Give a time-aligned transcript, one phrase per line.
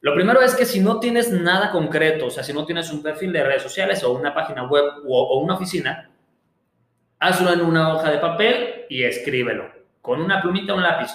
[0.00, 3.02] Lo primero es que si no tienes nada concreto, o sea, si no tienes un
[3.02, 6.10] perfil de redes sociales o una página web o, una oficina,
[7.18, 9.68] hazlo en una hoja de papel y escríbelo
[10.00, 11.10] con una plumita o un lápiz.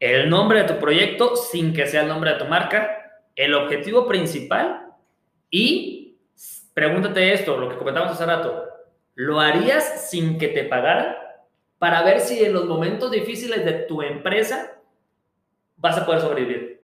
[0.00, 4.06] El nombre de tu proyecto sin que sea el nombre de tu marca, el objetivo
[4.06, 4.94] principal
[5.50, 6.18] y
[6.72, 8.64] pregúntate esto, lo que comentamos hace rato,
[9.14, 11.14] ¿lo harías sin que te pagaran?
[11.78, 14.78] Para ver si en los momentos difíciles de tu empresa
[15.76, 16.75] vas a poder sobrevivir.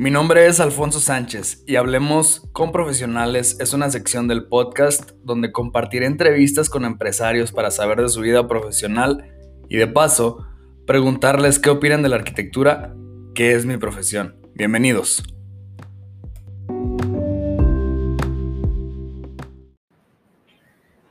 [0.00, 5.50] Mi nombre es Alfonso Sánchez y Hablemos con Profesionales es una sección del podcast donde
[5.50, 9.28] compartiré entrevistas con empresarios para saber de su vida profesional
[9.68, 10.46] y de paso
[10.86, 12.94] preguntarles qué opinan de la arquitectura,
[13.34, 14.40] que es mi profesión.
[14.54, 15.20] Bienvenidos.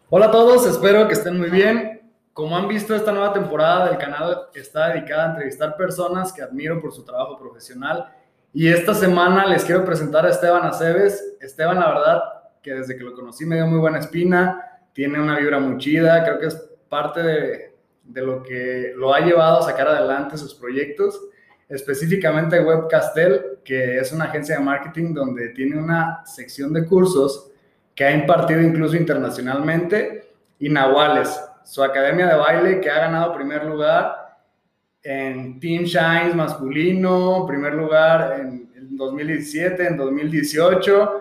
[0.09, 2.09] Hola a todos, espero que estén muy bien.
[2.31, 6.79] Como han visto, esta nueva temporada del canal está dedicada a entrevistar personas que admiro
[6.79, 8.13] por su trabajo profesional
[8.53, 11.35] y esta semana les quiero presentar a Esteban Aceves.
[11.39, 12.21] Esteban, la verdad,
[12.61, 16.23] que desde que lo conocí me dio muy buena espina, tiene una vibra muy chida,
[16.23, 17.73] creo que es parte de,
[18.21, 21.21] lo que lo ha llevado a sacar adelante sus proyectos,
[21.69, 27.51] específicamente Webcastel, que es una agencia de marketing donde tiene una sección de cursos
[27.93, 33.65] que ha impartido incluso internacionalmente, y Nahuales, su academia de baile que ha ganado primer
[33.65, 34.26] lugar
[35.03, 38.67] en Team Shines masculino, primer lugar en,
[38.97, 41.11] 2017, en 2018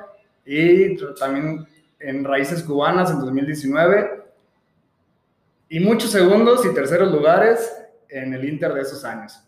[0.47, 1.67] y también
[1.99, 4.23] en Raíces Cubanas en 2019
[5.69, 7.77] y muchos segundos y terceros lugares
[8.09, 9.43] en el Inter de esos años.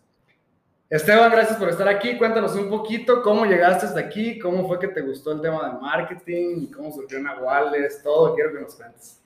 [0.89, 2.17] Esteban, gracias por estar aquí.
[2.17, 5.79] Cuéntanos un poquito cómo llegaste hasta aquí, cómo fue que te gustó el tema del
[5.79, 8.33] marketing, cómo surgió Nahuales, todo.
[8.33, 9.21] Quiero que nos cuentes.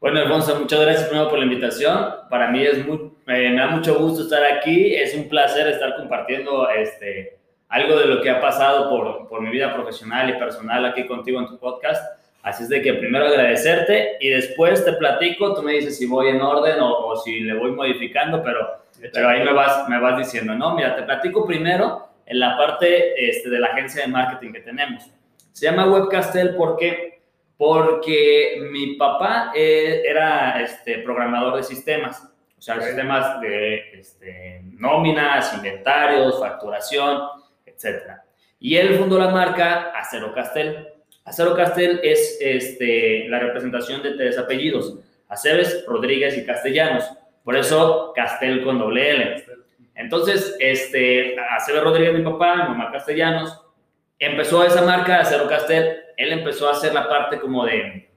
[0.00, 2.12] Bueno, Alfonso, muchas gracias primero por la invitación.
[2.30, 4.94] Para mí es muy, eh, me da mucho gusto estar aquí.
[4.94, 9.50] Es un placer estar compartiendo este, algo de lo que ha pasado por, por mi
[9.50, 12.20] vida profesional y personal aquí contigo en tu podcast.
[12.42, 16.28] Así es de que primero agradecerte y después te platico, tú me dices si voy
[16.28, 18.82] en orden o, o si le voy modificando, pero,
[19.12, 23.28] pero ahí me vas, me vas diciendo, no, mira, te platico primero en la parte
[23.28, 25.08] este, de la agencia de marketing que tenemos.
[25.52, 27.12] Se llama Webcastel porque
[27.62, 32.28] porque mi papá eh, era este, programador de sistemas,
[32.62, 37.22] o sea, sistemas de este, nóminas, inventarios, facturación,
[37.66, 38.20] etc.
[38.60, 40.86] Y él fundó la marca Acero Castel.
[41.24, 44.96] Acero Castel es este, la representación de tres apellidos,
[45.28, 47.10] Aceves, Rodríguez y Castellanos.
[47.42, 49.44] Por eso Castel con doble L.
[49.96, 53.60] Entonces, este, Aceves Rodríguez, mi papá, mi mamá Castellanos,
[54.20, 58.08] empezó esa marca Acero Castel él empezó a hacer la parte como de,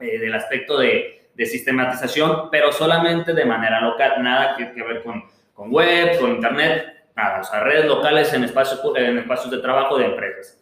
[0.00, 5.02] eh, del aspecto de, de, sistematización, pero solamente de manera local, nada que, que ver
[5.02, 9.58] con, con, web, con internet, nada, o sea, redes locales en espacios, en espacios de
[9.58, 10.60] trabajo de empresas.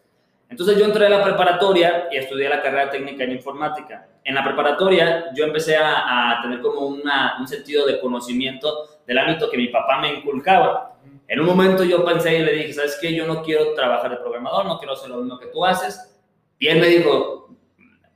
[0.49, 4.07] Entonces yo entré a la preparatoria y estudié la carrera técnica en informática.
[4.23, 9.19] En la preparatoria yo empecé a, a tener como una, un sentido de conocimiento del
[9.19, 10.93] ámbito que mi papá me inculcaba.
[11.27, 13.13] En un momento yo pensé y le dije, ¿sabes qué?
[13.15, 16.17] Yo no quiero trabajar de programador, no quiero hacer lo mismo que tú haces,
[16.59, 17.49] y él me dijo,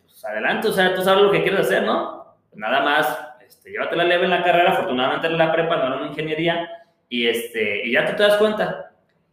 [0.06, 2.19] pues adelante, o sea, tú sabes lo que quieres hacer, ¿no?
[2.50, 5.96] Pues nada más, este, llévatela leve en la carrera, afortunadamente en la prepa no era
[5.96, 6.68] una ingeniería,
[7.08, 8.92] y, este, y ya tú te das cuenta.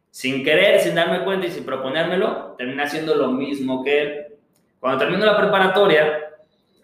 [0.10, 4.28] Sin querer, sin darme cuenta y sin proponérmelo, terminé haciendo lo mismo que él.
[4.80, 6.28] Cuando termino la preparatoria,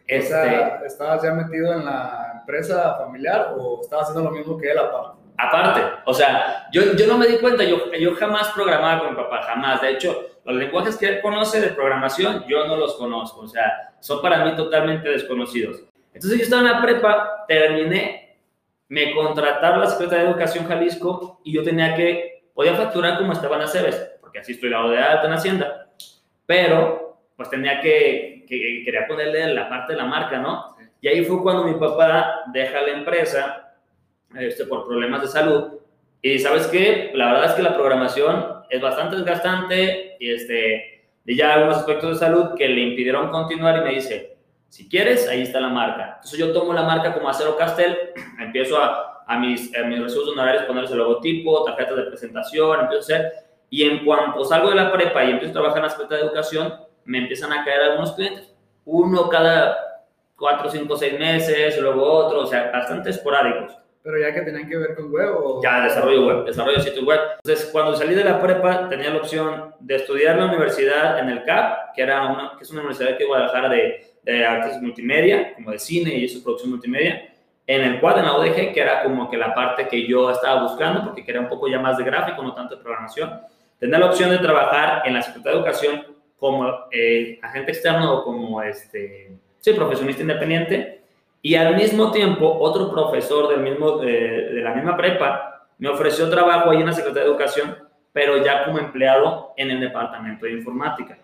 [0.08, 4.78] este, ¿Estabas ya metido en la empresa familiar o estabas haciendo lo mismo que él
[4.78, 5.22] aparte?
[5.38, 9.16] Aparte, o sea, yo, yo no me di cuenta, yo, yo jamás programaba con mi
[9.16, 9.82] papá, jamás.
[9.82, 13.94] De hecho, los lenguajes que él conoce de programación, yo no los conozco, o sea,
[14.00, 15.84] son para mí totalmente desconocidos.
[16.14, 18.38] Entonces yo estaba en la prepa, terminé,
[18.90, 23.62] me contrataron la Secretaría de Educación Jalisco y yo tenía que, podía facturar como Esteban
[23.62, 25.90] Aceves, porque así estoy lado de alta en Hacienda,
[26.46, 30.76] pero pues tenía que, que, quería ponerle la parte de la marca, ¿no?
[31.02, 33.76] Y ahí fue cuando mi papá deja la empresa
[34.36, 35.80] este, por problemas de salud.
[36.22, 41.36] Y sabes qué, la verdad es que la programación es bastante desgastante y, este, y
[41.36, 44.33] ya algunos aspectos de salud que le impidieron continuar y me dice,
[44.74, 46.14] si quieres, ahí está la marca.
[46.16, 47.96] Entonces yo tomo la marca como Acero Castel,
[48.40, 53.14] empiezo a, a mis, a mis recursos honorarios poner el logotipo, tarjetas de presentación, empiezo
[53.14, 53.34] a hacer,
[53.70, 56.22] y en cuanto salgo de la prepa y empiezo a trabajar en la aspecto de
[56.22, 56.74] educación,
[57.06, 58.52] me empiezan a caer algunos clientes,
[58.86, 59.78] uno cada
[60.36, 64.76] cuatro, cinco, seis meses, luego otro, o sea, bastante esporádicos pero ya que tenían que
[64.76, 65.62] ver con web o...
[65.64, 67.22] Ya, desarrollo web, desarrollo de sitios web.
[67.38, 71.46] Entonces, cuando salí de la prepa, tenía la opción de estudiar la universidad en el
[71.46, 75.72] CAP, que, era una, que es una universidad que Guadalajara de, de artes multimedia, como
[75.72, 77.34] de cine y eso, producción multimedia,
[77.66, 81.04] en el cual en la que era como que la parte que yo estaba buscando,
[81.04, 83.42] porque quería un poco ya más de gráfico, no tanto de programación,
[83.80, 86.06] tener la opción de trabajar en la Secretaría de Educación
[86.38, 91.02] como eh, agente externo o como este, sí, profesionista independiente,
[91.42, 96.70] y al mismo tiempo otro profesor del mismo, de la misma prepa me ofreció trabajo
[96.70, 97.78] ahí en la Secretaría de Educación,
[98.14, 101.18] pero ya como empleado en el Departamento de Informática.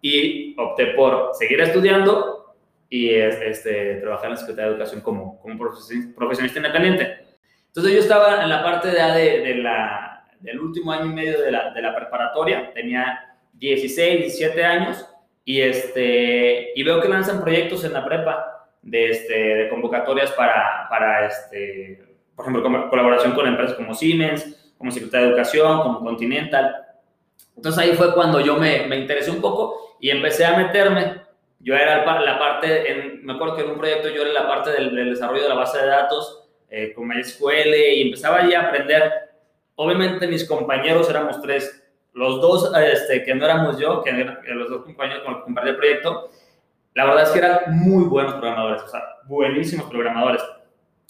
[0.00, 2.54] Y opté por seguir estudiando
[2.88, 7.18] y este, trabajar en la Secretaría de Educación como, como profesionista independiente.
[7.66, 11.50] Entonces yo estaba en la parte de, de la, del último año y medio de
[11.50, 15.06] la, de la preparatoria, tenía 16, 17 años,
[15.44, 20.86] y, este, y veo que lanzan proyectos en la prepa de, este, de convocatorias para,
[20.90, 22.04] para este,
[22.36, 26.87] por ejemplo, colaboración con empresas como Siemens, como Secretaría de Educación, como Continental.
[27.56, 31.22] Entonces ahí fue cuando yo me, me interesé un poco y empecé a meterme.
[31.60, 34.70] Yo era la parte, en, me acuerdo que en un proyecto yo era la parte
[34.70, 39.28] del, desarrollo de la base de datos eh, con MySQL y empezaba allí a aprender
[39.80, 44.68] Obviamente mis compañeros éramos tres, los dos este, que no éramos yo, que eran los
[44.68, 46.30] dos compañeros con los que compartí el proyecto,
[46.94, 50.42] la verdad es que eran muy buenos programadores, o sea, buenísimos programadores.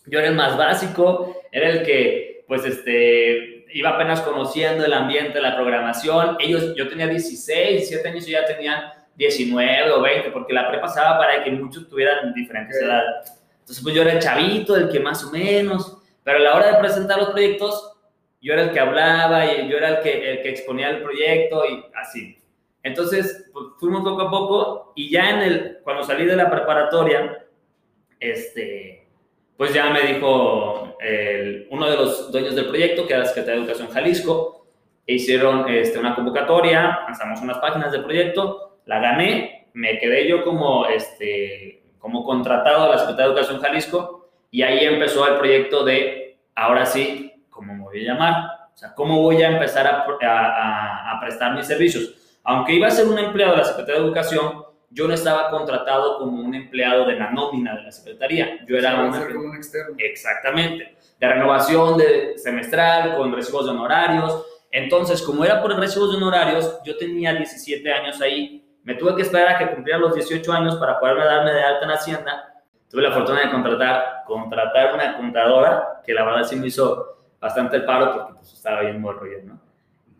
[0.04, 5.40] Yo era el más básico, era el que, pues, este, iba apenas conociendo el ambiente
[5.40, 6.36] la programación.
[6.38, 10.86] Ellos, yo tenía 16, 17 años y ya tenían 19 o 20, porque la prepa
[10.86, 13.32] pasaba para que muchos tuvieran diferentes edades.
[13.60, 16.72] Entonces, pues yo era el chavito, el que más o menos, pero a la hora
[16.72, 17.92] de presentar los proyectos,
[18.40, 21.64] yo era el que hablaba y yo era el que, el que exponía el proyecto
[21.66, 22.38] y así.
[22.82, 27.44] Entonces, pues, fuimos poco a poco y ya en el, cuando salí de la preparatoria,
[28.20, 29.07] este,
[29.58, 33.56] pues ya me dijo el, uno de los dueños del proyecto, que era la Secretaría
[33.56, 34.66] de Educación Jalisco,
[35.04, 40.44] e hicieron este, una convocatoria, lanzamos unas páginas del proyecto, la gané, me quedé yo
[40.44, 45.84] como, este, como contratado a la Secretaría de Educación Jalisco y ahí empezó el proyecto
[45.84, 51.12] de, ahora sí, cómo me voy a llamar, o sea, cómo voy a empezar a,
[51.12, 52.14] a, prestar mis servicios.
[52.44, 56.18] Aunque iba a ser un empleado de la Secretaría de Educación, yo no estaba contratado
[56.18, 58.64] como un empleado de la nómina de la Secretaría.
[58.66, 59.94] Yo era un, como un externo.
[59.98, 60.96] Exactamente.
[61.18, 64.46] De renovación de semestral, con recibos de honorarios.
[64.70, 68.64] Entonces, como era por recibos de honorarios, yo tenía 17 años ahí.
[68.82, 71.84] Me tuve que esperar a que cumpliera los 18 años para poderme darme de alta
[71.84, 72.54] en Hacienda.
[72.90, 77.76] Tuve la fortuna de contratar, contratar una contadora que la verdad sí me hizo bastante
[77.76, 79.60] el paro porque pues, estaba bien morro yo, ¿no?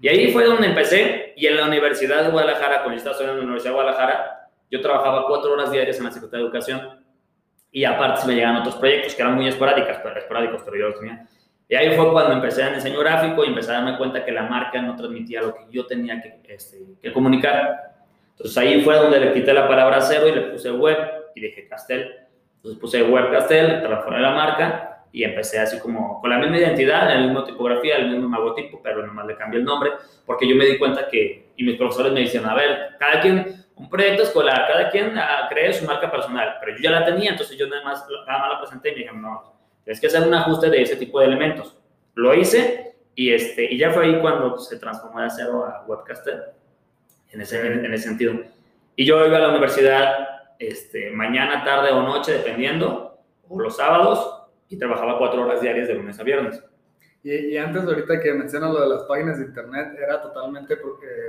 [0.00, 3.32] Y ahí fue donde empecé y en la Universidad de Guadalajara, cuando yo estaba estudiando
[3.32, 7.04] en la Universidad de Guadalajara, yo trabajaba cuatro horas diarias en la Secretaría de Educación
[7.70, 10.98] y aparte me llegaban otros proyectos que eran muy esporádicas, pero, esporádicos, pero yo los
[10.98, 11.26] tenía.
[11.68, 14.44] Y ahí fue cuando empecé en diseño gráfico y empecé a darme cuenta que la
[14.44, 17.94] marca no transmitía lo que yo tenía que, este, que comunicar.
[18.30, 20.96] Entonces ahí fue donde le quité la palabra cero y le puse web
[21.34, 22.10] y dije Castel.
[22.56, 27.08] Entonces puse web Castel, transformé la marca y empecé así como con la misma identidad,
[27.08, 29.90] la misma tipografía, el mismo logotipo, pero nomás le cambié el nombre,
[30.26, 33.64] porque yo me di cuenta que, y mis profesores me decían, a ver, cada quien,
[33.78, 37.30] un proyecto escolar, cada quien ah, cree su marca personal, pero yo ya la tenía,
[37.30, 39.54] entonces yo nada más, nada más la presenté y me dijeron, no,
[39.84, 41.76] tienes que hacer un ajuste de ese tipo de elementos.
[42.14, 46.54] Lo hice y, este, y ya fue ahí cuando se transformó de cero a Webcaster,
[47.30, 48.34] en ese, en, ese sentido.
[48.96, 50.28] Y yo iba a la universidad
[50.58, 55.94] este, mañana, tarde o noche, dependiendo, o los sábados, y trabajaba cuatro horas diarias de
[55.94, 56.62] lunes a viernes.
[57.28, 60.78] Y, y, antes, ahorita que mencionas lo de las páginas de internet, era totalmente eh,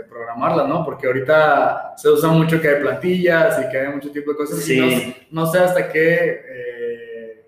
[0.07, 0.85] programarlas, ¿no?
[0.85, 4.59] Porque ahorita se usa mucho que hay plantillas y que hay mucho tipo de cosas.
[4.59, 5.13] Sí.
[5.29, 7.45] no, sé hasta qué, eh,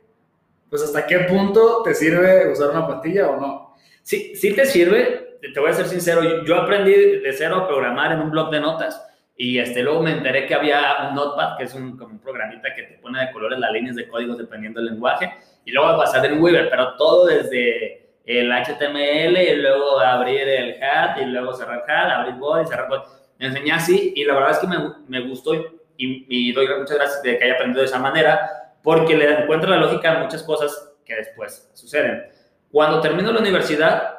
[0.70, 3.76] pues hasta qué punto te sirve usar una plantilla o no.
[4.02, 5.38] Sí, sí te sirve.
[5.54, 8.60] Te voy a ser sincero, yo aprendí de cero a programar en un blog de
[8.60, 9.02] notas
[9.38, 12.76] y este, luego me enteré que había un Notepad, que es un, como un programita
[12.76, 16.26] que te pone de colores las líneas de códigos dependiendo del lenguaje y luego pasar
[16.26, 21.84] en Weaver, pero todo desde el HTML y luego abrir el hat y luego cerrar
[21.90, 23.02] hat, abrir body, cerrar body.
[23.40, 26.98] Me enseñé así y la verdad es que me, me gustó y, y, doy muchas
[26.98, 28.50] gracias de que haya aprendido de esa manera
[28.82, 32.24] porque le encuentro la lógica a muchas cosas que después suceden.
[32.72, 34.16] Cuando termino la universidad,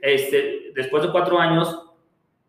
[0.00, 1.90] este, después de cuatro años,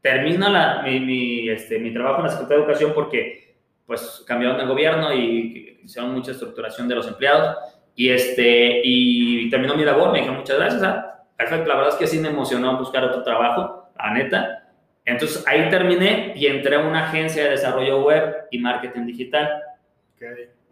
[0.01, 3.55] termino la, mi, este, mi trabajo en la Secretaría de Educación porque
[3.85, 7.57] pues cambiaron de gobierno y hicieron mucha estructuración de los empleados
[7.95, 10.83] y, este, y terminó mi labor, me dijeron muchas gracias.
[10.83, 11.25] ¿ah?
[11.37, 14.69] Perfecto, la verdad es que sí me emocionó buscar otro trabajo, la neta.
[15.05, 19.61] Entonces ahí terminé y entré a una agencia de desarrollo web y marketing digital.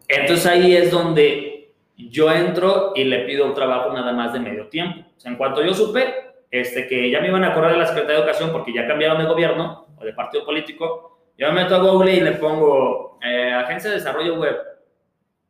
[0.08, 4.68] Entonces ahí es donde yo entro y le pido un trabajo nada más de medio
[4.68, 5.00] tiempo.
[5.16, 6.14] O sea, en cuanto yo supe
[6.50, 9.18] este, que ya me iban a correr de la Secretaría de Educación porque ya cambiaron
[9.18, 13.52] de gobierno o de partido político, yo me meto a Google y le pongo eh,
[13.52, 14.56] Agencia de Desarrollo Web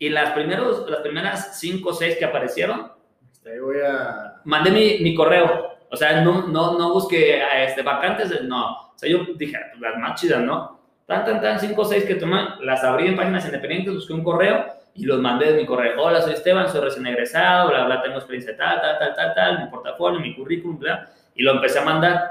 [0.00, 2.90] y las, primeros, las primeras cinco o seis que aparecieron,
[3.30, 4.40] Este, voy a...
[4.44, 5.76] mandé mi, mi correo.
[5.90, 8.88] O sea, no, no, no busqué a, este, vacantes, no.
[8.88, 10.80] O sea, yo dije, pues, las más chidas, ¿no?
[11.04, 14.24] Tan, tan, tan, cinco o seis que tomé, las abrí en páginas independientes, busqué un
[14.24, 14.64] correo
[14.94, 16.00] y los mandé de mi correo.
[16.02, 19.64] Hola, soy Esteban, soy recién egresado, bla, bla, tengo experiencia tal, tal, tal, tal, tal,
[19.64, 21.10] mi portafolio, mi currículum, bla.
[21.34, 22.30] Y lo empecé a mandar.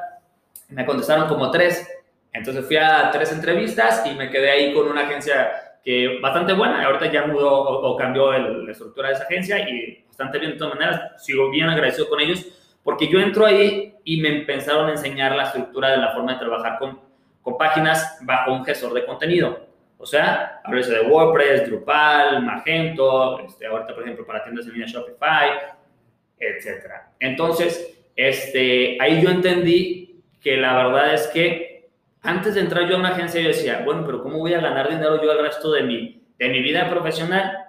[0.69, 1.87] Me contestaron como tres.
[2.33, 6.83] Entonces fui a tres entrevistas y me quedé ahí con una agencia que bastante buena.
[6.85, 10.51] Ahorita ya mudó o, o cambió el- la estructura de esa agencia y bastante bien
[10.51, 11.23] de todas maneras.
[11.23, 12.45] Sigo bien agradecido con ellos
[12.83, 16.39] porque yo entro ahí y me empezaron a enseñar la estructura de la forma de
[16.39, 16.99] trabajar con,
[17.41, 19.67] con páginas bajo un gestor de contenido.
[19.97, 24.87] O sea, háblese de WordPress, Drupal, Magento, este, ahorita por ejemplo para tiendas en línea
[24.87, 25.49] Shopify,
[26.39, 27.11] etcétera.
[27.19, 31.68] Entonces, este, ahí yo entendí que la verdad es que
[32.21, 34.89] antes de entrar yo a una agencia yo decía, bueno, pero ¿cómo voy a ganar
[34.89, 37.65] dinero yo el resto de mi, de mi vida profesional?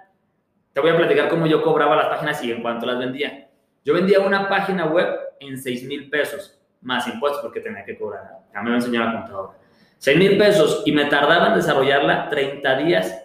[0.73, 3.49] Te voy a platicar cómo yo cobraba las páginas y en cuánto las vendía.
[3.83, 5.07] Yo vendía una página web
[5.39, 8.39] en 6 mil pesos, más impuestos porque tenía que cobrar.
[8.53, 9.53] Ya me lo enseñó la contadora.
[9.97, 13.23] 6 mil pesos y me tardaba en desarrollarla 30 días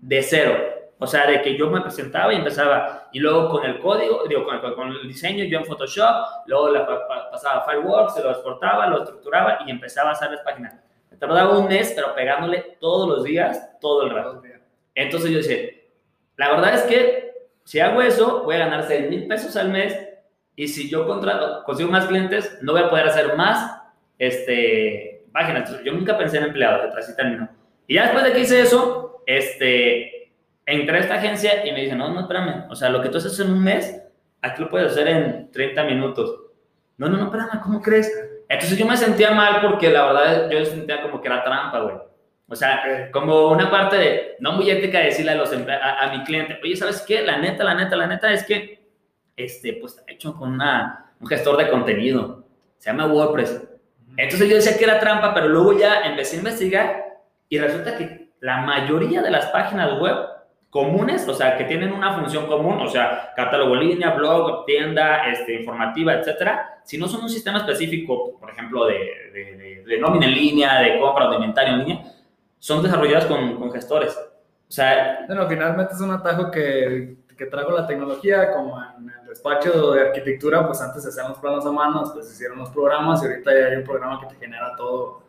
[0.00, 0.71] de cero.
[1.02, 4.44] O sea, de que yo me presentaba y empezaba, y luego con el código, digo,
[4.44, 6.14] con, con- el diseño, yo en Photoshop,
[6.46, 10.12] luego la pa- pa- pasaba a Fireworks, se lo exportaba, lo estructuraba y empezaba a
[10.12, 10.76] hacer las páginas.
[11.10, 14.40] Me tardaba un mes, pero pegándole todos los días, todo el rato.
[14.94, 15.70] Entonces yo decía,
[16.36, 17.32] la verdad es que
[17.64, 19.98] si hago eso, voy a ganar 6 mil pesos al mes
[20.54, 23.82] y si yo contrato, consigo más clientes, no voy a poder hacer más
[24.18, 25.62] este, páginas.
[25.62, 27.48] Entonces, yo nunca pensé en empleados, así terminó.
[27.88, 30.21] Y ya después de que hice eso, este,
[30.66, 33.18] entré a esta agencia y me dicen, no, no, espérame, o sea, lo que tú
[33.18, 34.02] haces en un mes,
[34.40, 36.40] aquí lo puedes hacer en 30 minutos.
[36.98, 38.12] No, no, no, espérame, ¿cómo crees?
[38.48, 41.96] Entonces yo me sentía mal porque la verdad yo sentía como que era trampa, güey.
[42.48, 46.22] O sea, como una parte de, no muy ética decirle a, los, a, a mi
[46.22, 47.22] cliente, oye, ¿sabes qué?
[47.22, 48.86] La neta, la neta, la neta es que,
[49.36, 52.44] este, pues está hecho con una, un gestor de contenido.
[52.76, 53.62] Se llama WordPress.
[54.18, 57.04] Entonces yo decía que era trampa, pero luego ya empecé a investigar
[57.48, 60.16] y resulta que la mayoría de las páginas web
[60.72, 65.54] comunes, o sea, que tienen una función común, o sea, catálogo línea, blog, tienda, este,
[65.56, 68.94] informativa, etcétera, si no son un sistema específico, por ejemplo, de,
[69.34, 72.02] de, de- de nómina en línea, de compra o de inventario en línea,
[72.58, 74.16] son desarrolladas con, con gestores.
[74.68, 79.26] O sea, Bueno, finalmente es un atajo que, que trajo la tecnología, como en el
[79.28, 82.70] despacho de arquitectura, pues antes se hacían los planos a mano, después se hicieron los
[82.70, 85.21] programas y ahorita ya hay un programa que te genera todo,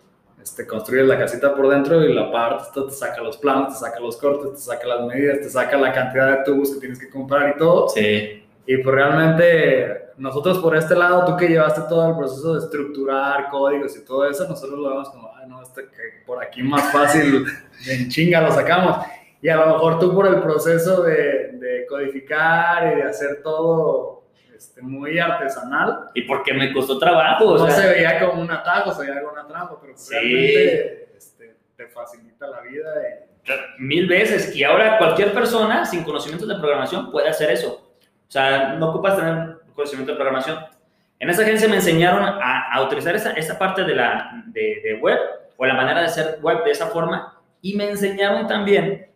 [0.43, 3.79] este, construyes la casita por dentro y la parte, esto te saca los planos, te
[3.79, 6.99] saca los cortes, te saca las medidas, te saca la cantidad de tubos que tienes
[6.99, 7.89] que comprar y todo.
[7.89, 8.39] sí.
[8.65, 13.49] Y pues realmente nosotros por este lado, tú que llevaste todo el proceso de estructurar
[13.49, 16.91] códigos y todo eso, nosotros lo vemos como, ay no, este que por aquí más
[16.91, 17.45] fácil,
[17.89, 19.05] en chinga lo sacamos.
[19.41, 24.22] Y a lo mejor tú por el proceso de, de codificar y de hacer todo
[24.63, 28.49] este, muy artesanal, Y porque me costó trabajo, o no sea, se veía como un
[28.51, 30.13] atajo, se veía como una trampa, pero Sí.
[30.13, 32.89] realmente este, te facilita la vida.
[33.09, 33.33] y-
[33.77, 34.55] mil veces.
[34.55, 37.91] Y ahora cualquier persona sin conocimientos de programación puede hacer eso.
[38.25, 40.59] O sea, no ocupas tener conocimiento de programación.
[41.19, 44.93] En esa agencia me enseñaron a, a utilizar esa, esa parte de, la, de, de
[44.95, 45.19] web
[45.57, 49.07] o la manera de hacer web de esa forma y me enseñaron también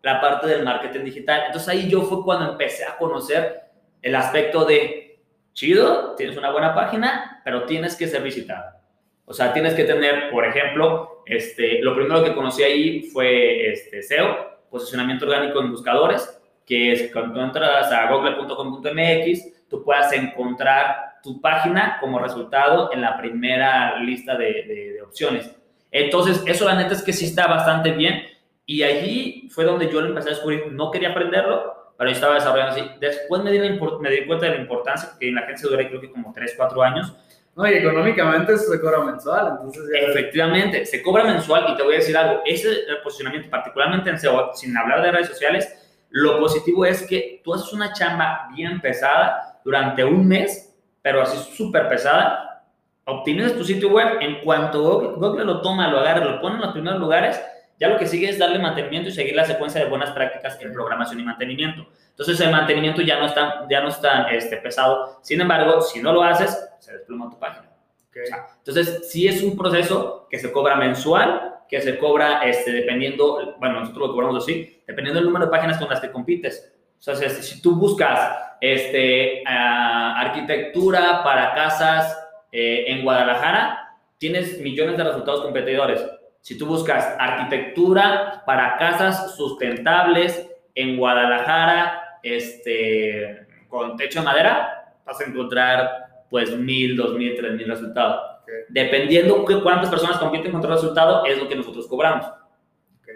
[0.00, 1.42] la parte del marketing digital.
[1.46, 3.62] Entonces ahí yo fue cuando empecé a conocer
[4.02, 5.20] el aspecto de,
[5.52, 8.76] chido, tienes una buena página, pero tienes que ser visitado.
[9.24, 14.02] O sea, tienes que tener, por ejemplo, este, lo primero que conocí ahí fue este,
[14.02, 21.40] SEO, posicionamiento orgánico en buscadores, que es cuando entras a google.com.mx, tú puedas encontrar tu
[21.40, 25.50] página como resultado en la primera lista de, de- de opciones.
[25.90, 28.24] Entonces, eso la neta es que sí está bastante bien.
[28.66, 30.72] Y allí fue donde yo lo empecé a descubrir.
[30.72, 32.90] No quería aprenderlo, pero yo estaba desarrollando así.
[32.98, 35.86] Después me di, la me di cuenta de la importancia, porque en la agencia duré
[35.86, 37.14] creo que como 3, 4 años.
[37.54, 40.10] No, y económicamente eso se cobra mensual, entonces ya...
[40.10, 42.70] Efectivamente, se cobra mensual y te voy a decir algo, ese
[43.04, 47.72] posicionamiento, particularmente en SEO, sin hablar de redes sociales, lo positivo es que tú haces
[47.72, 52.64] una chamba bien pesada durante un mes, pero así súper pesada,
[53.04, 56.62] optimizas tu sitio web, en cuanto Google, Google lo toma, lo agarra, lo pone en
[56.62, 57.40] los primeros lugares,
[57.78, 60.72] ya lo que sigue es darle mantenimiento y seguir la secuencia de buenas prácticas en
[60.72, 61.86] programación y mantenimiento.
[62.10, 65.18] Entonces el mantenimiento ya no está, ya no está este, pesado.
[65.22, 67.70] Sin embargo, si no lo haces, se desploma tu página.
[68.08, 68.18] Ok.
[68.22, 72.70] O sea, entonces, sí es un proceso que se cobra mensual, que se cobra este,
[72.70, 76.72] dependiendo, bueno, nosotros lo cobramos así, dependiendo del número de páginas con las que compites.
[76.98, 82.16] O sea, si, si tú buscas este, ah, arquitectura para casas
[82.52, 86.06] eh, en Guadalajara, tienes millones de resultados competidores.
[86.42, 95.20] Si tú buscas arquitectura para casas sustentables en Guadalajara, este, con techo de madera, vas
[95.20, 98.20] a encontrar pues mil, dos mil, tres mil resultados.
[98.68, 102.26] Dependiendo de cuántas personas compiten contra el resultado, es lo que nosotros cobramos.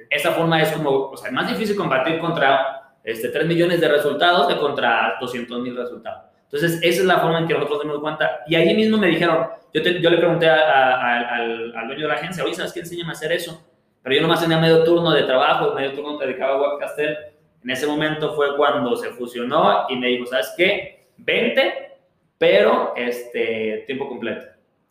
[0.09, 3.88] Esa forma es como, o sea, es más difícil combatir contra este, 3 millones de
[3.88, 6.30] resultados que contra 200 mil resultados.
[6.56, 8.40] Entonces, esa es la forma en que nosotros dimos cuenta.
[8.46, 12.54] Y ahí mismo me dijeron, yo, le pregunté al, al, dueño de la agencia, oye,
[12.54, 12.80] ¿sabes qué?
[12.80, 13.62] Enséñame a hacer eso.
[14.02, 17.16] Pero yo nomás tenía medio turno de trabajo, medio turno dedicado a Webcastel.
[17.62, 21.08] En ese momento fue cuando se fusionó y me dijo, ¿sabes qué?
[21.16, 21.98] Vente,
[22.38, 24.46] pero este, tiempo completo.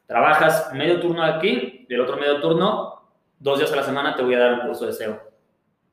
[0.05, 3.01] Trabajas medio turno aquí, del otro medio turno,
[3.39, 5.19] dos días a la semana te voy a dar un curso de SEO.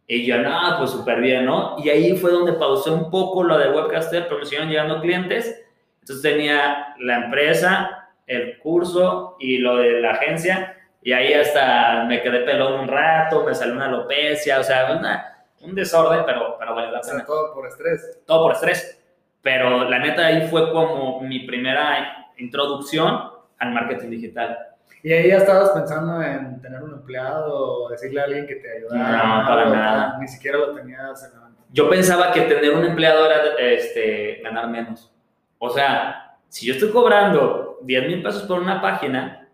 [0.07, 1.77] Y yo, no, pues súper bien, ¿no?
[1.79, 5.65] Y ahí fue donde pausé un poco lo de Webcaster, pero me siguieron llegando clientes.
[6.01, 10.77] Entonces tenía la empresa, el curso y lo de la agencia.
[11.03, 15.45] Y ahí hasta me quedé pelón un rato, me salió una alopecia, o sea, una,
[15.61, 17.25] un desorden, pero, pero vale la pena.
[17.25, 18.21] todo por estrés.
[18.27, 19.01] Todo por estrés.
[19.41, 24.59] Pero la neta ahí fue como mi primera introducción al marketing digital.
[25.05, 28.79] ¿Y ahí ya estabas pensando en tener un empleado o decirle a alguien que te
[28.79, 29.41] ayudara?
[29.41, 30.19] No, para nada.
[30.21, 31.63] Ni siquiera lo tenías en la mente.
[31.71, 35.13] Yo pensaba que tener un empleado era este, ganar menos.
[35.59, 39.49] O sea, si yo estoy cobrando 10 mil pesos por una página,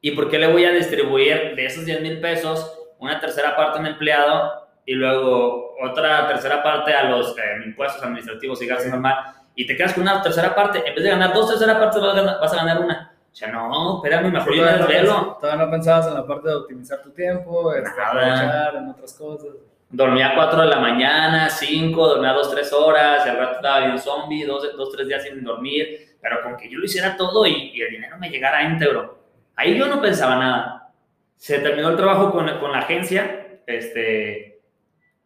[0.00, 3.78] ¿y por qué le voy a distribuir de esos 10 mil pesos una tercera parte
[3.78, 8.90] a un empleado y luego otra tercera parte a los eh, impuestos administrativos y gastos
[8.90, 9.14] normal?
[9.54, 12.52] Y te quedas con una tercera parte, en vez de ganar dos terceras partes, vas
[12.52, 13.13] a ganar una.
[13.34, 15.36] O sea, no, espérame, mejor yo me desvelo.
[15.40, 19.48] Todavía no pensabas en la parte de optimizar tu tiempo, este, aprovechar en otras cosas.
[19.90, 23.80] Dormía a 4 de la mañana, 5, dormía 2, 3 horas, y al rato estaba
[23.80, 27.72] bien zombie, 2, 3 días sin dormir, pero con que yo lo hiciera todo y,
[27.74, 29.18] y, el dinero me llegara íntegro.
[29.56, 30.92] Ahí yo no pensaba nada.
[31.36, 34.60] Se terminó el trabajo con, con la agencia, este,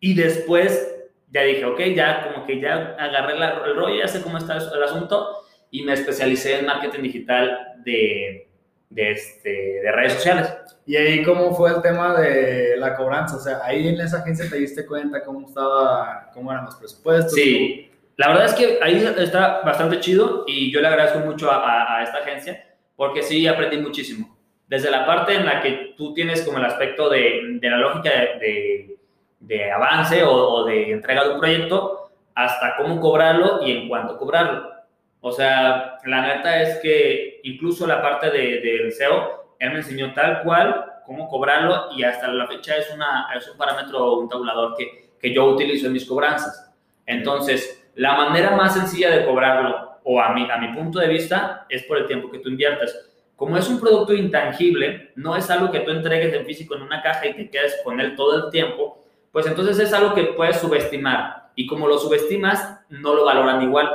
[0.01, 0.97] y después
[1.31, 4.83] ya dije, ok, ya como que ya agarré el rollo, ya sé cómo está el
[4.83, 8.49] asunto, y me especialicé en marketing digital de,
[8.91, 9.51] de, este,
[9.83, 10.55] de redes sociales.
[10.87, 13.37] ¿Y ahí cómo fue el tema de la cobranza?
[13.37, 17.35] O sea, ahí en esa agencia te diste cuenta cómo estaba, cómo eran los presupuestos.
[17.35, 21.99] Sí, la verdad es que ahí está bastante chido y yo le agradezco mucho a,
[21.99, 22.65] a, esta agencia
[22.97, 24.37] porque sí aprendí muchísimo.
[24.67, 28.11] Desde la parte en la que tú tienes como el aspecto de, de la lógica
[28.11, 28.97] de,
[29.41, 34.17] de avance o, o, de entrega de un proyecto, hasta cómo cobrarlo y en cuánto
[34.17, 34.78] cobrarlo.
[35.21, 40.15] O sea, la neta es que incluso la parte del de, SEO, él me enseñó
[40.15, 44.77] tal cual cómo cobrarlo y hasta la fecha es, una, es un parámetro, un tabulador
[44.77, 46.73] que, que yo utilizo en mis cobranzas.
[47.07, 51.67] Entonces, la manera más sencilla de cobrarlo, o a mi, a mi punto de vista,
[51.69, 52.97] es por el tiempo que tú inviertes.
[53.37, 57.03] Como es un producto intangible, no es algo que tú entregues en físico en una
[57.03, 60.59] caja y te quedes con él todo el tiempo, pues entonces es algo que puedes
[60.59, 61.51] subestimar.
[61.55, 63.91] Y como lo subestimas, no lo valoran igual.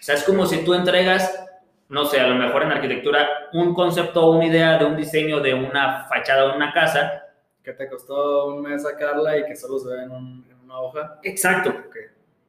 [0.00, 1.46] O sea, es como si tú entregas,
[1.90, 5.40] no sé, a lo mejor en arquitectura, un concepto o una idea de un diseño
[5.40, 7.24] de una fachada de una casa.
[7.62, 11.18] Que te costó un mes sacarla y que solo se ve en, una hoja.
[11.22, 11.74] Exacto.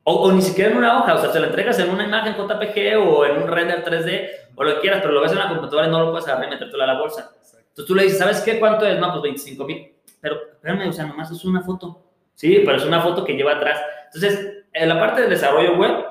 [0.03, 2.97] O, ni siquiera en una hoja, o sea, se la entregas en una imagen JPG
[2.97, 5.87] o en un render 3D o lo que quieras, pero lo ves en la computadora
[5.87, 7.35] y no lo puedes agarrar y metértelo a la bolsa.
[7.43, 8.59] Entonces tú le dices, ¿sabes qué?
[8.59, 8.97] ¿Cuánto es?
[8.99, 9.93] No, pues 25 mil.
[10.21, 12.01] Pero espérame, o sea, nomás es una foto.
[12.35, 13.79] Sí, pero es una foto que lleva atrás.
[14.05, 16.05] Entonces, en la parte del desarrollo web,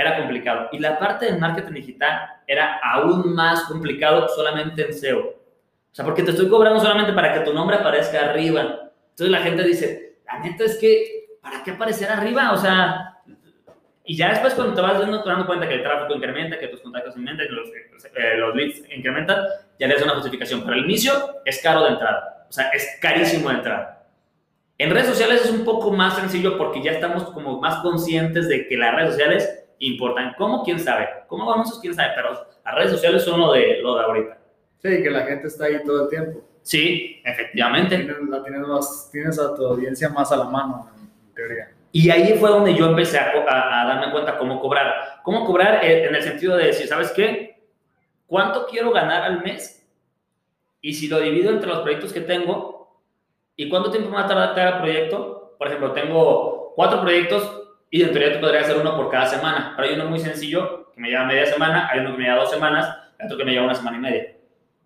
[0.00, 0.68] era complicado.
[0.72, 5.18] Y la parte del marketing digital era aún más complicado solamente en SEO.
[5.18, 8.90] O sea, porque te estoy cobrando solamente para que tu nombre aparezca arriba.
[9.10, 12.52] Entonces la gente dice, la neta es que, ¿para qué aparecer arriba?
[12.52, 13.16] O sea,
[14.04, 16.80] y ya después cuando te vas dando, dando cuenta que el tráfico incrementa, que tus
[16.80, 19.44] contactos aumentan, los, eh, los leads incrementan,
[19.78, 20.62] ya le das una justificación.
[20.62, 21.12] Pero al inicio
[21.44, 22.46] es caro de entrada.
[22.48, 24.06] O sea, es carísimo de entrada.
[24.78, 28.68] En redes sociales es un poco más sencillo porque ya estamos como más conscientes de
[28.68, 30.34] que las redes sociales importan.
[30.36, 30.62] ¿Cómo?
[30.64, 31.08] ¿Quién sabe?
[31.26, 31.78] ¿Cómo vamos?
[31.80, 32.12] ¿Quién sabe?
[32.14, 34.38] Pero las redes sociales son lo de, lo de ahorita.
[34.78, 36.40] Sí, que la gente está ahí todo el tiempo.
[36.62, 37.96] Sí, efectivamente.
[37.96, 41.72] Tienes, la tienes, más, tienes a tu audiencia más a la mano, en teoría.
[41.90, 45.20] Y ahí fue donde yo empecé a, a, darme cuenta cómo cobrar.
[45.22, 47.58] Cómo cobrar en el sentido de decir, ¿sabes qué?
[48.26, 49.78] ¿Cuánto quiero ganar al mes?
[50.80, 53.00] Y si lo divido entre los proyectos que tengo,
[53.56, 55.56] ¿y cuánto tiempo me va a tardar cada proyecto?
[55.58, 59.74] Por ejemplo, tengo cuatro proyectos y en teoría tú podrías hacer uno por cada semana.
[59.76, 62.40] Pero hay uno muy sencillo que me lleva media semana, hay uno que me lleva
[62.40, 64.32] dos semanas, hay otro que me lleva una semana y media.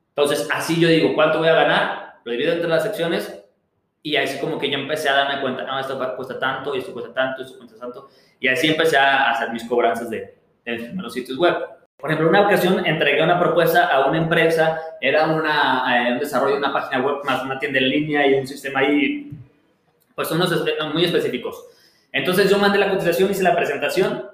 [0.09, 2.15] Entonces, así yo digo, ¿cuánto voy a ganar?
[2.25, 3.43] Lo divido entre las secciones
[4.03, 6.93] y así como que yo empecé a darme cuenta, no, esto cuesta tanto, y esto
[6.93, 8.09] cuesta tanto, esto cuesta tanto.
[8.41, 10.35] Y así empecé a hacer mis cobranzas de,
[10.65, 11.55] de los sitios web.
[11.97, 16.55] Por ejemplo, una ocasión entregué una propuesta a una empresa, era una, eh, un desarrollo
[16.55, 19.31] de una página web más una tienda en línea y un sistema ahí,
[20.17, 20.53] pues unos
[20.93, 21.65] muy específicos.
[22.13, 24.29] Entonces yo mandé la cotización, hice la presentación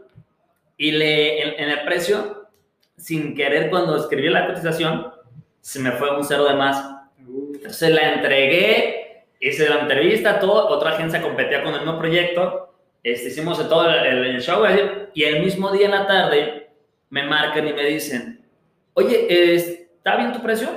[0.76, 2.48] y le, en, en el precio,
[2.96, 5.12] sin querer cuando escribí la cotización,
[5.60, 6.84] se me fue un cero de más.
[7.18, 13.28] Entonces la entregué, hice la entrevista, todo, otra agencia competía con el mismo proyecto, este,
[13.28, 14.64] hicimos todo el, el show
[15.14, 16.70] y el mismo día en la tarde
[17.10, 18.44] me marcan y me dicen,
[18.94, 20.68] oye, ¿está bien tu precio?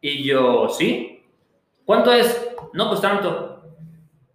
[0.00, 1.22] Y yo, sí.
[1.84, 2.48] ¿Cuánto es?
[2.72, 3.62] No, pues tanto.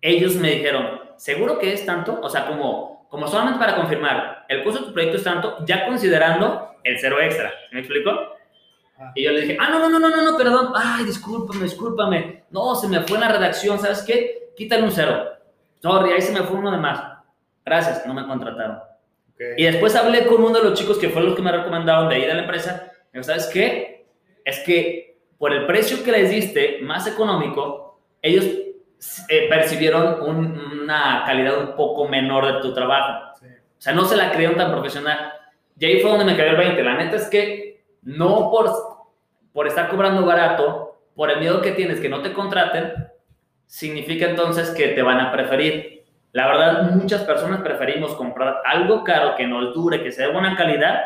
[0.01, 2.19] Ellos me dijeron, ¿seguro que es tanto?
[2.21, 5.85] O sea, como, como solamente para confirmar, el costo de tu proyecto es tanto, ya
[5.85, 7.51] considerando el cero extra.
[7.71, 8.11] ¿Me explico?
[8.97, 9.11] Ah.
[9.13, 10.71] Y yo le dije, ah, no, no, no, no, no, no, perdón.
[10.75, 12.45] Ay, discúlpame, discúlpame.
[12.49, 14.51] No, se me fue en la redacción, ¿sabes qué?
[14.55, 15.25] Quítale un cero.
[15.81, 17.01] Sorry, ahí se me fue uno de más.
[17.65, 18.79] Gracias, no me contrataron.
[19.57, 22.15] Y después hablé con uno de los chicos que fue los que me recomendaron de
[22.15, 22.91] ahí de la empresa.
[23.13, 24.05] Y ¿sabes qué?
[24.43, 28.45] Es que por el precio que les diste, más económico, ellos
[29.27, 33.35] eh, percibieron una calidad un poco menor de tu trabajo.
[33.41, 35.33] O sea, no se la creyeron tan profesional.
[35.77, 36.83] Y ahí fue donde me cayó el 20.
[36.83, 38.69] La neta es que no por,
[39.53, 42.93] por estar cobrando barato, por el miedo que tienes que no te contraten,
[43.65, 46.03] significa entonces que te van a preferir.
[46.31, 50.55] La verdad, muchas personas preferimos comprar algo caro que nos dure, que sea de buena
[50.55, 51.01] calidad,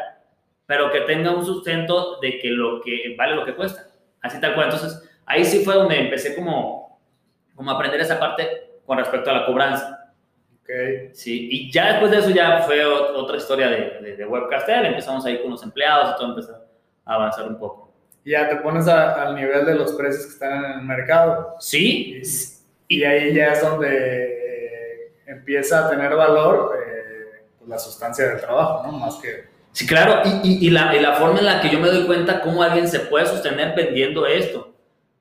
[0.65, 3.87] pero que tenga un sustento de que lo que vale lo que cuesta.
[4.21, 4.65] Así tal cual.
[4.67, 6.82] Entonces, ahí sí fue donde empecé como,
[7.55, 10.13] como a aprender esa parte con respecto a la cobranza.
[10.63, 11.09] Okay.
[11.13, 15.25] Sí, y ya después de eso ya fue otra historia de, de, de webcaster, empezamos
[15.25, 16.55] ahí con los empleados y todo empezó
[17.05, 17.91] a avanzar un poco.
[18.25, 21.55] Ya te pones al nivel de los precios que están en el mercado.
[21.59, 22.21] Sí.
[22.87, 24.33] Y, y ahí ya es donde
[25.25, 28.93] empieza a tener valor eh, pues, la sustancia del trabajo, ¿no?
[28.93, 29.51] Más que...
[29.71, 32.41] Sí, claro, y, y, la, y, la, forma en la que yo me doy cuenta
[32.41, 34.72] cómo alguien se puede sostener vendiendo esto.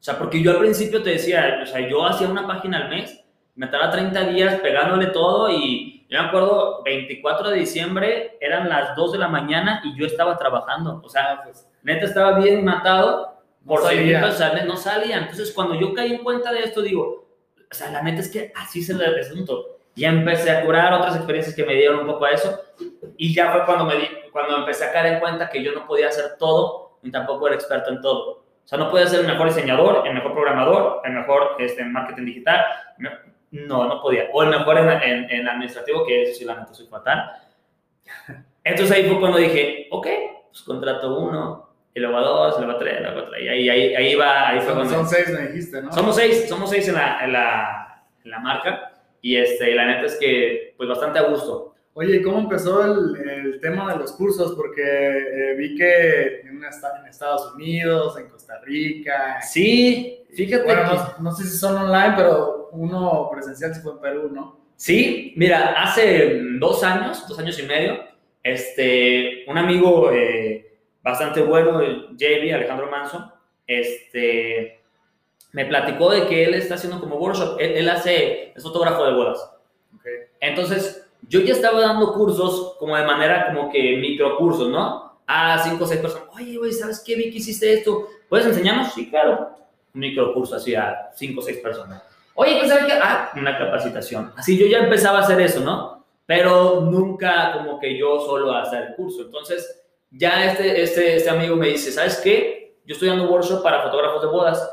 [0.03, 2.89] O sea, porque yo al principio te decía, o sea, yo hacía una página al
[2.89, 8.69] mes, me tardaba 30 días pegándole todo y yo me acuerdo, 24 de diciembre, eran
[8.69, 11.01] las 2 de la mañana y yo estaba trabajando.
[11.05, 14.65] O sea, pues, neta estaba bien matado por no salía.
[14.65, 15.19] no salía.
[15.19, 17.29] Entonces, cuando yo caí en cuenta de esto, digo,
[17.71, 21.15] o sea, la neta es que así se le asunto ya empecé a curar otras
[21.17, 22.61] experiencias que me dieron un poco a eso
[23.17, 25.87] y ya fue cuando, me di, cuando empecé a caer en cuenta que yo no
[25.87, 28.43] podía hacer todo ni tampoco era experto en todo.
[28.65, 31.93] O sea, no podía ser el mejor diseñador, el mejor programador, el mejor este, en
[31.93, 32.65] marketing digital.
[33.51, 34.29] No, no podía.
[34.33, 37.33] O el mejor en, en, en administrativo, que eso sí, la neta soy fatal.
[38.65, 40.07] Entonces ahí fue cuando dije, ok,
[40.49, 43.43] pues contrato uno, y luego a dos, y luego a tres, y luego a tres.
[43.43, 44.95] Y ahí, ahí, ahí va, ahí fue cuando...
[44.95, 45.93] Son seis, me dijiste, ¿no?
[45.93, 48.93] Somos seis, somos seis en la, en la, en la marca.
[49.21, 51.72] Y este, la neta es que, pues bastante a gusto.
[51.95, 54.55] Oye, ¿y cómo empezó el, el, tema de los cursos?
[54.55, 59.43] Porque eh, vi que en, una, en, Estados Unidos, en Costa Rica.
[59.43, 60.65] Sí, fíjate.
[60.65, 60.97] Bueno, que...
[60.97, 64.63] no, no, sé si son online, pero uno presencial sí fue en Perú, ¿no?
[64.77, 68.01] Sí, mira, hace dos años, dos años y medio,
[68.43, 71.81] este, un amigo eh, bastante bueno,
[72.17, 73.33] JB, Alejandro Manso,
[73.67, 74.81] este,
[75.53, 79.13] me platicó de que él está haciendo como workshop, él, él hace, es fotógrafo de
[79.13, 79.51] bodas.
[79.99, 80.15] Okay.
[80.41, 85.21] Entonces, yo ya estaba dando cursos como de manera como que microcursos, ¿no?
[85.27, 88.09] A cinco o seis personas, oye, güey, ¿sabes qué, vi que hiciste esto?
[88.29, 88.93] ¿Puedes enseñarnos?
[88.93, 89.51] Sí, claro.
[89.95, 92.03] Un microcurso así a cinco o seis personas.
[92.35, 92.93] Oye, pues, ¿sabes qué?
[93.01, 94.33] Ah, una capacitación.
[94.37, 96.05] Así yo ya empezaba a hacer eso, ¿no?
[96.27, 99.23] Pero nunca como que yo solo a hacer el curso.
[99.23, 102.79] Entonces, ya este, este, este amigo me dice, ¿sabes qué?
[102.85, 104.69] Yo estoy dando workshop para fotógrafos de bodas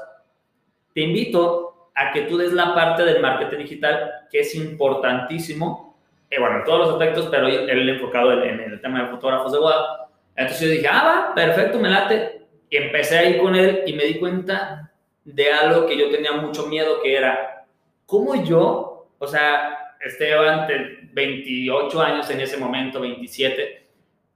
[0.94, 5.89] te invito a que tú des la parte del marketing digital, que es importantísimo,
[6.30, 9.52] eh, bueno, en todos los aspectos, pero él enfocado en, en, el tema de fotógrafos
[9.52, 10.10] de boda.
[10.36, 12.48] Entonces yo dije, ah, va, perfecto, me late.
[12.70, 14.92] Y empecé a ir con él y me di cuenta
[15.26, 17.66] de algo que yo tenía mucho miedo, que era,
[18.06, 23.88] ¿cómo yo, o sea, Esteban, de 28 años en ese momento, 27,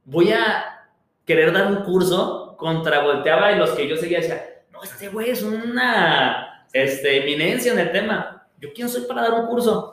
[0.05, 0.87] voy a
[1.25, 5.29] querer dar un curso contra volteaba y los que yo seguía decía, no, este güey
[5.29, 8.47] es una este, eminencia en el tema.
[8.59, 9.92] ¿Yo quién soy para dar un curso?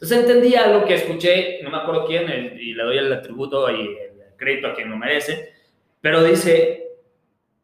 [0.00, 3.68] Entonces entendí algo que escuché, no me acuerdo quién, el, y le doy el atributo
[3.68, 5.52] y el crédito a quien lo merece,
[6.00, 6.86] pero dice,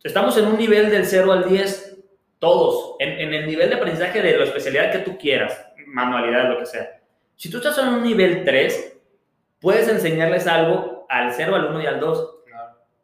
[0.03, 1.97] estamos en un nivel del 0 al 10,
[2.40, 6.59] todos, en, en el nivel de aprendizaje de la especialidad que tú quieras, manualidad, lo
[6.59, 7.01] que sea.
[7.37, 8.99] Si tú estás en un nivel 3,
[9.61, 12.31] puedes enseñarles algo al 0, al 1 y al 2.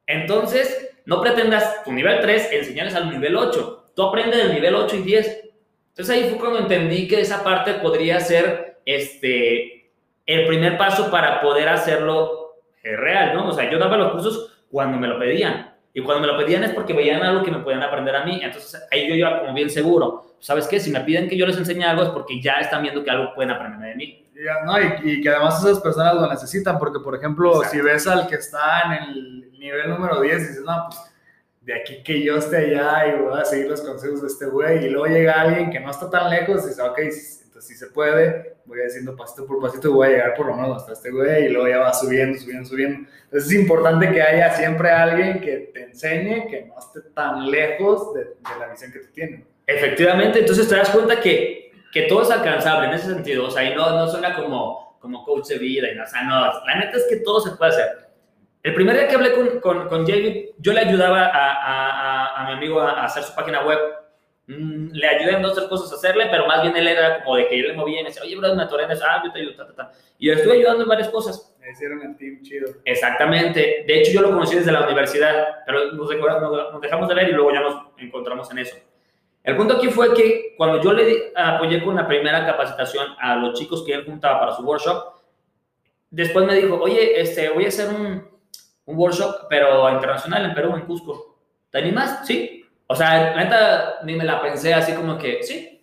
[0.08, 3.92] Entonces, no pretendas tu nivel 3 enseñarles al nivel 8.
[3.94, 5.44] Tú aprendes del nivel 8 y 10.
[5.90, 9.92] Entonces ahí fue cuando entendí que esa parte podría ser este,
[10.26, 13.48] el primer paso para poder hacerlo real, ¿no?
[13.48, 15.74] O sea, yo daba los cursos cuando me lo pedían.
[15.92, 18.40] Y cuando me lo pedían es porque veían algo que me podían aprender a mí.
[18.42, 20.36] Entonces ahí yo iba como bien seguro.
[20.38, 20.78] ¿Sabes qué?
[20.78, 23.34] Si me piden que yo les enseñe algo es porque ya están viendo que algo
[23.34, 24.30] pueden aprender de mí.
[24.64, 28.36] No, y, que además esas personas lo necesitan, porque por ejemplo, si ves al que
[28.36, 31.00] está en el nivel número 10 y dices, no, pues
[31.60, 34.86] de aquí que yo esté allá y voy a seguir los consejos de este güey,
[34.86, 36.98] y luego llega alguien que no está tan lejos y dice, ok,
[37.60, 40.56] entonces si se puede, voy haciendo pasito por pasito y voy a llegar por lo
[40.56, 43.08] menos hasta este güey, y luego ya va subiendo, subiendo, subiendo.
[43.24, 48.14] Entonces es importante que haya siempre alguien que te enseñe, que no esté tan lejos
[48.14, 49.42] de, la visión que tú tienes.
[49.66, 53.62] Efectivamente, entonces te das cuenta que, que todo es alcanzable en ese sentido, o sea,
[53.62, 56.78] y no, no suena como, como coach de vida, y no, o sea, no, la
[56.78, 58.08] neta es que todo se puede hacer.
[58.62, 62.52] El primer día que hablé con, con, con yo le ayudaba a, a, a, mi
[62.52, 63.78] amigo a, hacer su página web.
[64.50, 67.36] Mm, le ayudé en dos tres cosas a hacerle, pero más bien él era como
[67.36, 69.22] de que yo le movía y me decía, oye, bro, me atoré en eso, ah,
[69.24, 69.92] yo te ayudo, ta, ta, ta.
[70.18, 71.54] Y yo estuve ayudando en varias cosas.
[71.60, 72.68] Me hicieron el team chido.
[72.84, 73.84] Exactamente.
[73.86, 76.10] De hecho, yo lo conocí desde la universidad, pero nos,
[76.72, 78.76] nos dejamos de ver y luego ya nos encontramos en eso.
[79.44, 83.56] El punto aquí fue que cuando yo le apoyé con la primera capacitación a los
[83.56, 85.14] chicos que él juntaba para su workshop,
[86.10, 88.28] después me dijo, oye, este, voy a hacer un,
[88.84, 91.38] un workshop, pero internacional en Perú, en Cusco.
[91.70, 92.26] ¿Te animas?
[92.26, 92.59] Sí.
[92.90, 95.80] O sea, neta, ni me la pensé así como que, sí.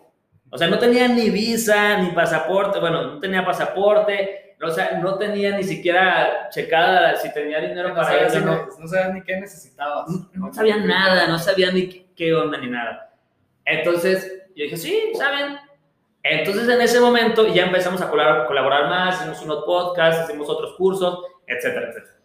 [0.50, 5.16] O sea, no tenía ni visa, ni pasaporte, bueno, no tenía pasaporte, o sea, no
[5.16, 8.40] tenía ni siquiera checada si tenía dinero para eso.
[8.40, 10.06] No, no sabía ni qué necesitabas.
[10.34, 13.14] No, sabía nada, no sabía ni qué, onda ni nada.
[13.64, 15.56] Entonces, yo dije, sí, ¿saben?
[16.22, 20.74] Entonces, en ese momento ya empezamos a colaborar, colaborar más, hicimos unos podcasts, hicimos otros
[20.76, 22.18] cursos, etcétera, etcétera.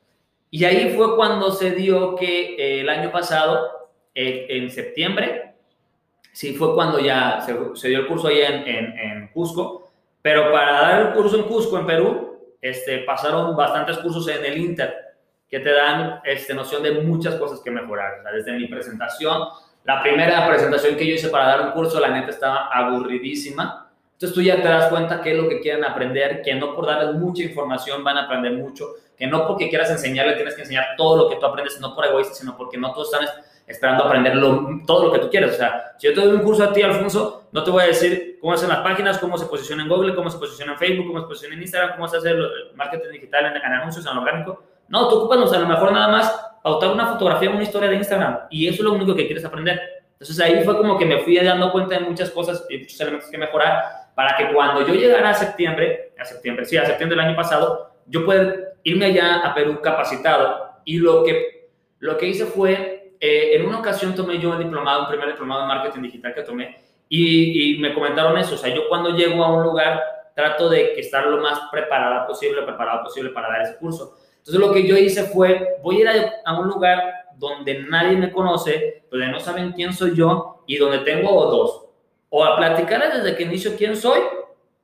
[0.52, 3.83] Y ahí fue cuando se dio que eh, el año pasado,
[4.16, 5.54] en septiembre,
[6.32, 11.02] sí fue cuando ya se, dio el curso ahí en, en, Cusco, pero para dar
[11.02, 14.96] el curso en Cusco, en Perú, este, pasaron bastantes cursos en el Inter
[15.50, 18.24] que te dan este, noción de muchas cosas que mejorar.
[18.34, 19.50] desde mi presentación,
[19.84, 23.92] la primera presentación que yo hice para dar un curso, la neta estaba aburridísima.
[24.14, 26.86] Entonces tú ya te das cuenta qué es lo que quieren aprender, que no por
[26.86, 30.96] darles mucha información van a aprender mucho que no porque quieras enseñarle tienes que enseñar
[30.98, 33.28] todo lo que tú aprendes, no por egoísta, sino porque no todos están
[33.66, 34.40] esperando aprender
[34.86, 35.54] todo lo que tú quieres.
[35.54, 37.88] O sea, si yo te doy un curso a ti, Alfonso, no te voy a
[37.88, 41.08] decir cómo hacen las páginas, cómo se posiciona en Google, cómo se posiciona en Facebook,
[41.08, 44.64] cómo se posiciona en Instagram, cómo se hace el marketing digital en, anuncios, en orgánico.
[44.88, 48.40] No, tú ocupas, a lo mejor nada más pautar una fotografía, una historia de Instagram
[48.50, 49.80] y eso es lo único que quieres aprender.
[50.14, 53.30] Entonces ahí fue como que me fui dando cuenta de muchas cosas y muchos elementos
[53.30, 53.84] que mejorar
[54.16, 57.96] para que cuando yo llegara a septiembre, a septiembre, sí, a septiembre del año pasado,
[58.06, 60.72] yo pueda irme allá a Perú capacitado.
[60.86, 62.93] Y lo que, lo que hice fue,
[63.26, 66.42] eh, en una ocasión tomé yo un diplomado, un primer diplomado en marketing digital que
[66.42, 68.56] tomé, y, me comentaron eso.
[68.56, 70.04] O sea, yo cuando llego a un lugar
[70.36, 74.18] trato de estar lo más preparada posible, preparado posible para dar ese curso.
[74.40, 77.02] Entonces lo que yo hice fue, voy a ir a, a un lugar
[77.38, 81.86] donde nadie me conoce, donde no saben quién soy yo y donde tengo dos.
[82.28, 84.20] O a platicar desde que inicio quién soy,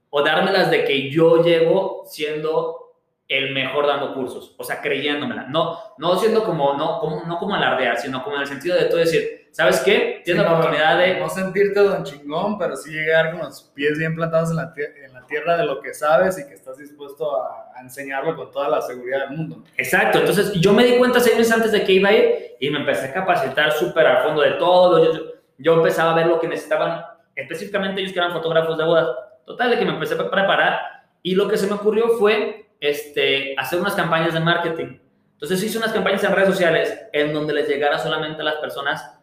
[0.10, 2.89] o dármelas de que yo llego siendo
[3.30, 7.54] el mejor dando cursos, o sea, creyéndomela, no, no siendo como, no como, no como
[7.54, 10.22] alardear, sino como en el sentido de tú decir, ¿sabes qué?
[10.26, 11.20] Tienes la oportunidad de...
[11.20, 14.74] No sentirte don chingón, pero sí llegar con los pies bien plantados en la,
[15.06, 18.68] en la tierra de lo que sabes y que estás dispuesto a, enseñarlo con toda
[18.68, 19.64] la seguridad del mundo.
[19.78, 22.70] Exacto, entonces yo me di cuenta seis meses antes de que iba a ir y
[22.70, 25.22] me empecé a capacitar súper al fondo de todo, yo,
[25.58, 29.08] yo, empezaba a ver lo que necesitaban, específicamente ellos que eran fotógrafos de bodas,
[29.46, 30.82] total, de que me empecé a preparar
[31.24, 35.00] y lo que se me ocurrió fue este, hacer unas campañas de marketing.
[35.34, 39.20] Entonces hice unas campañas en redes sociales en donde les llegara solamente a las personas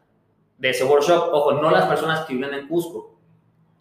[0.59, 1.31] de ese workshop.
[1.33, 3.19] Ojo, no las personas que viven en Cusco.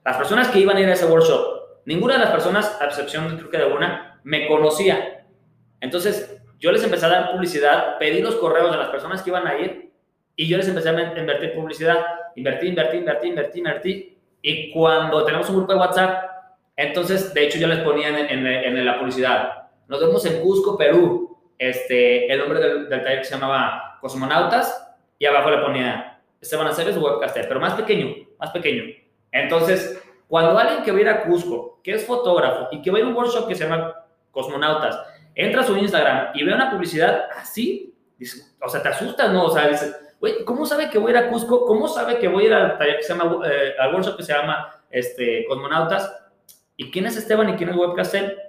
[0.03, 1.81] Las personas que iban a ir a ese workshop.
[1.85, 5.25] Ninguna de las personas, a excepción creo que de una, me conocía.
[5.79, 9.47] Entonces yo les empecé a dar publicidad, pedí los correos de las personas que iban
[9.47, 9.91] a ir
[10.35, 11.99] y yo les empecé a invertir publicidad.
[12.35, 14.17] Invertí, invertí, invertí, invertí, invertí.
[14.41, 16.25] Y cuando tenemos un grupo de WhatsApp,
[16.75, 21.37] entonces, de hecho, yo les ponía en, en la publicidad, nos vemos en Cusco, Perú.
[21.57, 27.47] Este, el nombre del, taller se llamaba Cosmonautas y abajo le ponía Esteban Aceves Webcaster,
[27.47, 28.83] pero más pequeño, más pequeño.
[29.31, 32.99] Entonces, cuando alguien que va a ir a Cusco, que es fotógrafo y que va
[32.99, 34.99] a un workshop que se llama Cosmonautas,
[35.33, 37.93] entra a su Instagram y ve una publicidad así,
[38.61, 39.45] o sea, te asustas, ¿no?
[39.45, 41.65] O sea, dices, güey, ¿cómo sabe que voy a ir a Cusco?
[41.65, 44.23] ¿Cómo sabe que voy a ir al taller que se llama, eh, al workshop que
[44.23, 46.11] se llama este, Cosmonautas?
[46.77, 48.44] ¿Y quién es Esteban y quién es Webcaster?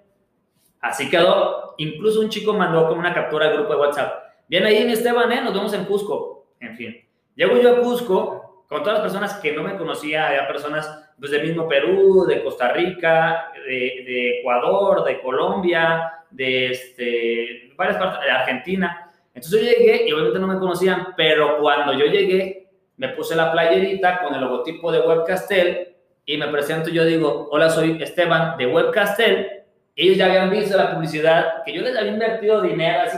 [0.88, 1.74] Así quedó.
[1.78, 4.24] Incluso un chico mandó como una captura al grupo de WhatsApp.
[4.48, 5.40] Viene ahí en Esteban, ¿eh?
[5.42, 6.46] Nos vemos en Cusco.
[6.60, 6.96] En fin.
[7.34, 11.30] Llego yo a Cusco con todas las personas que no me conocía, había personas pues,
[11.30, 18.30] del mismo Perú, de Costa Rica, de, Ecuador, de Colombia, de este, varias partes, de
[18.30, 19.10] Argentina.
[19.34, 23.52] Entonces yo llegué y obviamente no me conocían, pero cuando yo llegué, me puse la
[23.52, 25.94] playerita con el logotipo de Webcastel
[26.24, 29.64] y me presento, yo digo, hola, soy Esteban de Webcastel.
[29.96, 33.16] Ellos ya habían visto la publicidad, que yo les había invertido dinero, así,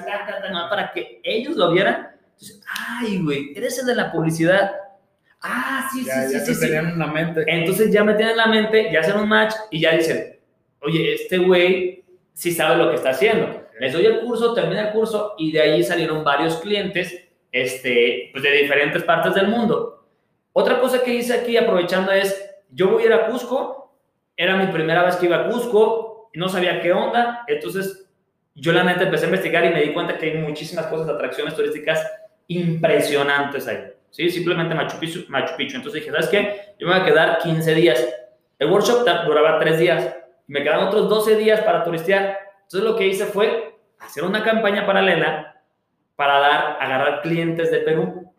[0.71, 2.13] para que ellos lo vieran.
[2.23, 4.71] Entonces, ay, güey, eres el de la publicidad.
[5.43, 6.61] Ah, sí, sí, sí, sí.
[6.61, 7.45] tenían en la mente.
[7.49, 10.39] Entonces ya me tienen en la mente, ya hacen un match y ya dicen,
[10.81, 13.67] oye, este güey sí sabe lo que está haciendo.
[13.81, 18.45] Les doy el curso, termina el curso y de ahí salieron varios clientes este, pues
[18.45, 20.07] de diferentes partes del mundo.
[20.53, 23.95] Otra cosa que hice aquí aprovechando es yo voy a ir a Cusco,
[24.37, 28.09] era mi primera vez que iba a Cusco, no sabía qué onda, entonces
[28.55, 31.55] yo la neta empecé a investigar y me di cuenta que hay muchísimas cosas, atracciones
[31.57, 32.01] turísticas
[32.47, 34.31] impresionantes ahí, ¿sí?
[34.31, 35.77] Simplemente Machu Picchu, Machu Picchu.
[35.77, 36.75] Entonces dije, ¿sabes qué?
[36.79, 38.09] Yo me voy a quedar 15 días.
[38.57, 42.39] El workshop duraba 3 días, me quedaban otros 12 días para turistear.
[42.63, 45.61] Entonces lo que hice fue hacer una campaña paralela
[46.15, 48.33] para dar, agarrar clientes de Perú.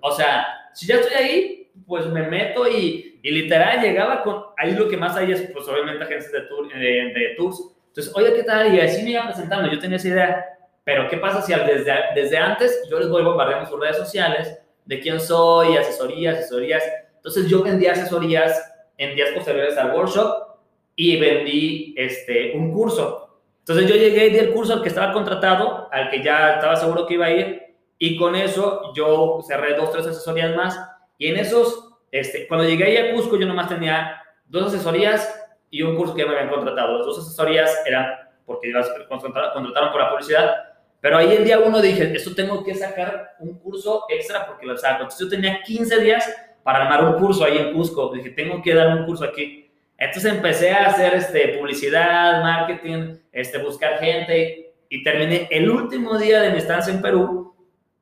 [0.00, 4.74] O sea, si ya estoy ahí, pues me meto y y literal llegaba con, ahí
[4.74, 7.58] lo que más hay es, pues obviamente agencias de, tour, de, tours.
[7.88, 8.74] Entonces, oye, ¿qué tal?
[8.74, 10.46] Y así me iba presentando, yo tenía esa idea.
[10.84, 15.00] Pero, ¿qué pasa si desde, desde antes yo les voy bombardeando sus redes sociales de
[15.00, 16.84] quién soy, asesorías, asesorías?
[17.16, 20.56] Entonces, yo vendí asesorías en días posteriores al workshop
[20.94, 23.40] y vendí este, un curso.
[23.60, 26.76] Entonces, yo llegué y di el curso al que estaba contratado, al que ya estaba
[26.76, 27.62] seguro que iba a ir,
[27.98, 30.78] y con eso yo cerré dos, tres asesorías más.
[31.18, 34.20] Y en esos este, cuando llegué ahí a Cusco, yo nomás tenía
[34.50, 35.34] dos asesorías
[35.70, 36.98] y un curso que me habían contratado.
[36.98, 38.06] Las dos asesorías eran
[38.44, 40.54] porque las contrataron por la publicidad,
[41.00, 44.76] pero ahí el día uno dije, esto tengo que sacar un curso extra porque lo
[44.76, 45.02] saco.
[45.02, 48.12] Entonces yo tenía 15 días para armar un curso ahí en Cusco.
[48.12, 49.70] Dije, tengo que dar un curso aquí.
[49.96, 56.40] Entonces empecé a hacer este, publicidad, marketing, este, buscar gente y terminé el último día
[56.40, 57.54] de mi estancia en Perú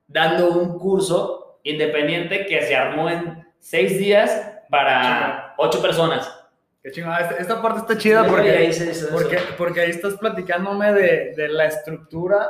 [0.06, 6.37] dando un curso independiente que se armó en seis días para ocho personas.
[6.88, 7.36] Qué chingada.
[7.38, 8.70] Esta, parte está chida porque, ahí
[9.12, 12.48] porque, porque, ahí estás platicándome de, de, la estructura.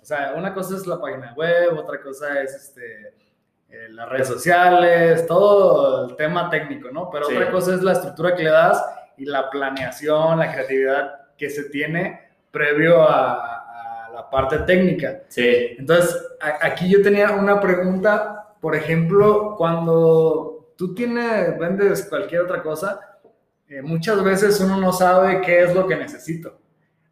[0.00, 3.14] O sea, una cosa es la página web, otra cosa es este,
[3.68, 7.10] eh, las redes sociales, todo el tema técnico, ¿no?
[7.10, 8.84] Pero otra cosa es la estructura que le das
[9.16, 15.22] y la planeación, la creatividad que se tiene previo a, a la parte técnica.
[15.26, 15.74] Sí.
[15.78, 23.09] Entonces, aquí yo tenía una pregunta, por ejemplo, cuando tú tienes, vendes cualquier otra cosa,
[23.70, 26.58] eh, muchas veces uno no sabe qué es lo que necesito.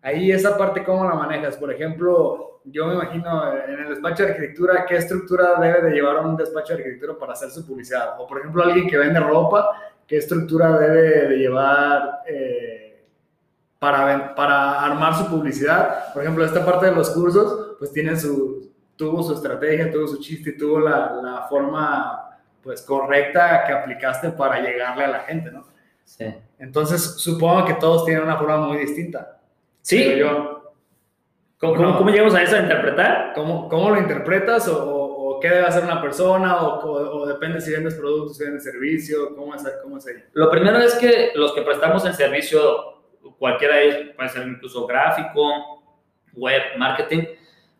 [0.03, 1.57] Ahí esa parte, ¿cómo la manejas?
[1.57, 6.27] Por ejemplo, yo me imagino en el despacho de arquitectura, ¿qué estructura debe de llevar
[6.27, 8.21] un despacho de arquitectura para hacer su publicidad?
[8.21, 9.71] O por ejemplo, alguien que vende ropa,
[10.05, 13.05] ¿qué estructura debe de llevar eh,
[13.79, 16.13] para, para armar su publicidad?
[16.13, 20.19] Por ejemplo, esta parte de los cursos, pues tiene su, tuvo su estrategia, tuvo su
[20.21, 25.78] chiste, tuvo la, la forma pues correcta que aplicaste para llegarle a la gente, ¿no?
[26.09, 26.25] Sí.
[26.59, 29.41] Entonces, supongo que todos tienen una forma muy distinta.
[29.83, 30.17] Sí.
[30.17, 30.73] Yo,
[31.59, 33.33] ¿Cómo, ¿Cómo, llegamos a eso a interpretar?
[33.35, 37.73] ¿Cómo, cómo lo interpretas o, o, qué debe hacer una persona o, o, depende si
[37.73, 40.15] vendes productos, si vendes servicio, cómo es, cómo es ahí?
[40.33, 43.03] Lo primero es que los que prestamos el servicio,
[43.39, 45.83] cualquiera de ellos, puede ser incluso gráfico,
[46.35, 47.25] web, marketing,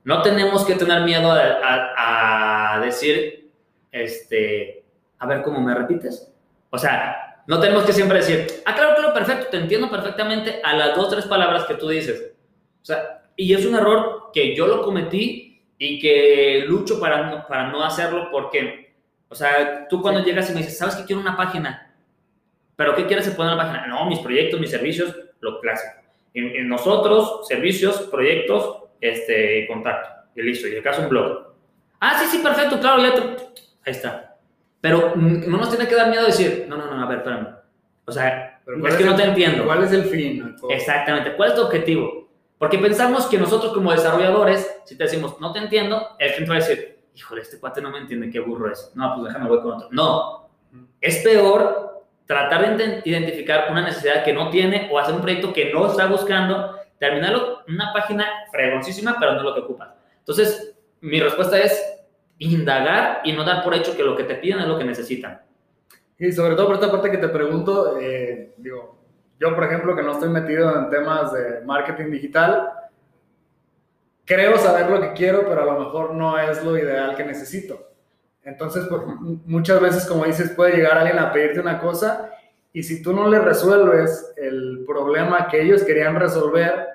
[0.05, 3.49] no tenemos que tener miedo a, a, a decir
[3.93, 4.85] este,
[5.19, 6.33] a ver cómo me repites.
[6.71, 10.77] O sea, no tenemos que siempre decir, ah, claro, claro, perfecto, te entiendo perfectamente a
[10.77, 12.35] las dos, tres palabras que tú dices.
[12.83, 17.47] O sea, y es un error que yo lo cometí y que lucho para no,
[17.49, 18.95] para no hacerlo porque,
[19.31, 21.97] o sea, tú cuando llegas y me dices, ¿sabes que quiero una página?
[22.77, 23.87] ¿Pero qué quieres poner en la página?
[23.87, 26.03] No, mis proyectos, mis servicios, lo clásico.
[26.35, 30.29] En, nosotros, servicios, proyectos, este, contacto.
[30.37, 31.55] Y listo, y el caso un blog.
[31.99, 33.23] Ah, sí, sí, perfecto, claro, ya te
[33.87, 34.28] Ahí está.
[34.81, 37.49] Pero no nos tiene que dar miedo decir, no, no, no, a ver, espérame.
[38.05, 39.65] O sea, es que no te entiendo.
[39.65, 40.57] ¿Cuál es el fin?
[40.71, 41.35] Exactamente.
[41.35, 42.29] ¿Cuál es tu objetivo?
[42.59, 46.57] Porque pensamos que nosotros como desarrolladores, si te decimos, no te entiendo, el cliente va
[46.57, 48.93] a decir, híjole, este cuate no me entiende, qué burro es.
[48.95, 49.89] No, pues déjame, voy con otro.
[49.91, 50.49] No.
[51.01, 55.73] Es peor tratar de identificar una necesidad que no tiene o hacer un proyecto que
[55.73, 59.91] no está buscando, terminarlo en una página fregoncísima, pero no lo que ocupas.
[60.19, 61.98] Entonces, mi respuesta es,
[62.39, 65.43] indagar y no dar por hecho que lo que te piden es lo que necesitan.
[66.19, 68.99] Y sobre todo por esta parte que te pregunto, eh, digo,
[69.39, 72.71] yo por ejemplo que no estoy metido en temas de marketing digital,
[74.25, 77.89] creo saber lo que quiero, pero a lo mejor no es lo ideal que necesito.
[78.43, 78.89] Entonces,
[79.45, 82.31] muchas veces, como dices, puede llegar alguien a pedirte una cosa
[82.73, 86.87] y si tú no le resuelves el problema que ellos querían resolver,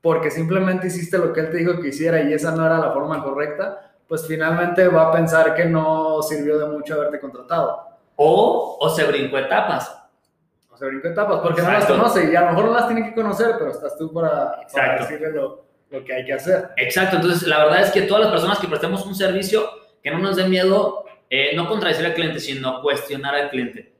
[0.00, 2.92] porque simplemente hiciste lo que él te dijo que hiciera y esa no era la
[2.92, 7.82] forma correcta, pues finalmente va a pensar que no sirvió de mucho haberte contratado.
[8.16, 9.90] O, o se brincó etapas.
[10.70, 13.08] O se brincó etapas, porque no las conoce y a lo mejor no las tiene
[13.08, 16.72] que conocer, pero estás tú para, para decirle lo, lo que hay que hacer.
[16.76, 19.66] Exacto, entonces la verdad es que todas las personas que prestemos un servicio,
[20.02, 23.94] que no nos dé miedo, eh, no contradecir al cliente, sino cuestionar al cliente.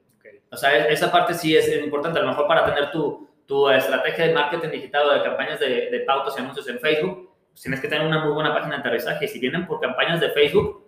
[0.50, 4.26] O sea, esa parte sí es importante, a lo mejor para tener tu, tu estrategia
[4.26, 7.80] de marketing digital o de campañas de, de pautas y anuncios en Facebook, pues tienes
[7.80, 9.28] que tener una muy buena página de aterrizaje.
[9.28, 10.84] Si vienen por campañas de Facebook,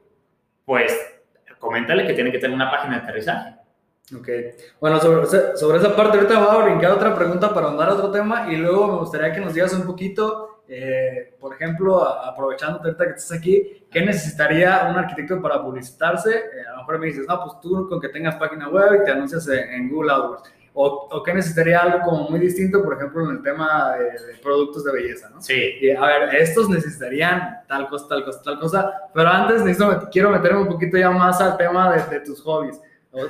[0.65, 0.93] pues
[1.59, 3.55] coméntale que tiene que tener una página de aterrizaje.
[4.19, 4.29] Ok.
[4.81, 8.11] Bueno, sobre, sobre esa parte, ahorita voy a brincar otra pregunta para andar a otro
[8.11, 13.05] tema y luego me gustaría que nos digas un poquito, eh, por ejemplo, aprovechando ahorita
[13.05, 16.37] que estás aquí, ¿qué necesitaría un arquitecto para publicitarse?
[16.37, 19.05] Eh, a lo mejor me dices, no, pues tú con que tengas página web y
[19.05, 20.53] te anuncias en, Google AdWords.
[20.77, 24.83] O, o, qué necesitaría algo como muy distinto, por ejemplo, en el tema de, productos
[24.83, 25.41] de belleza, ¿no?
[25.41, 25.77] Sí.
[25.81, 30.31] Y, a ver, estos necesitarían tal cosa, tal cosa, tal cosa, pero antes necesito, quiero
[30.31, 32.81] meterme un poquito ya más al tema de, de tus hobbies.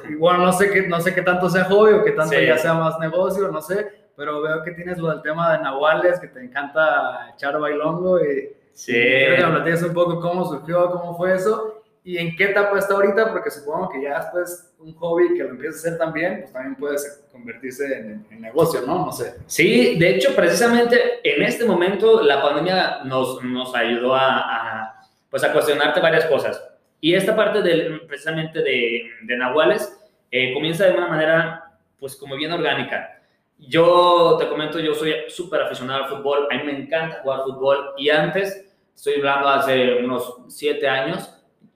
[0.08, 2.72] Igual no sé qué, no sé qué tanto sea hobby o qué tanto ya sea
[2.72, 6.42] más negocio, no sé, pero veo que tienes lo del tema de nahuales, que te
[6.42, 8.92] encanta echar bailongo y, sí.
[8.92, 11.73] quiero que me platiques un poco cómo surgió, cómo fue eso
[12.06, 15.50] y en qué etapa está ahorita, porque supongo que ya después un hobby que lo
[15.50, 16.96] empieces a hacer también, pues también puede
[17.32, 19.06] convertirse en, en, negocio, ¿no?
[19.06, 19.36] No sé.
[19.46, 25.00] Sí, de hecho, precisamente en este momento la pandemia nos, nos ayudó a, a,
[25.30, 26.62] pues a cuestionarte varias cosas.
[27.00, 29.98] Y esta parte del, precisamente de, de Nahuales
[30.30, 33.22] eh, comienza de una manera, pues como bien orgánica.
[33.56, 37.94] Yo te comento, yo soy súper aficionado al fútbol, a mí me encanta jugar fútbol
[37.96, 41.33] y antes, estoy hablando hace unos siete años,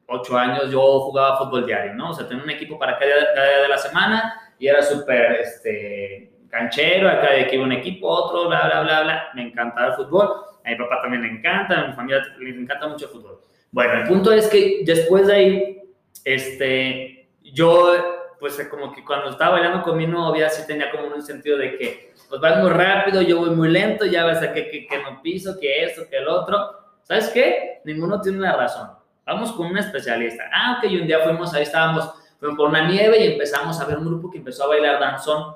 [0.08, 2.10] ocho años, yo jugaba fútbol diario, ¿no?
[2.10, 5.40] O sea, tenía un equipo para cada, cada día de la semana y era súper,
[5.40, 9.28] este, canchero, acá de iba un equipo, otro, bla, bla, bla, bla.
[9.34, 10.28] Me encantaba el fútbol.
[10.64, 13.40] A mi papá también le encanta, a mi familia le encanta mucho el fútbol.
[13.70, 15.82] Bueno, el punto es que después de ahí,
[16.24, 21.22] este, yo, pues como que cuando estaba bailando con mi novia, sí tenía como un
[21.22, 24.68] sentido de que, pues vas muy rápido, yo voy muy lento, ya ves a que,
[24.70, 26.56] que, que no piso, que esto, que el otro.
[27.02, 27.80] ¿Sabes qué?
[27.84, 28.90] Ninguno tiene la razón.
[29.28, 30.44] Vamos con un especialista.
[30.52, 32.10] Ah, ok, y un día fuimos, ahí estábamos,
[32.40, 35.54] fuimos por una nieve y empezamos a ver un grupo que empezó a bailar danzón.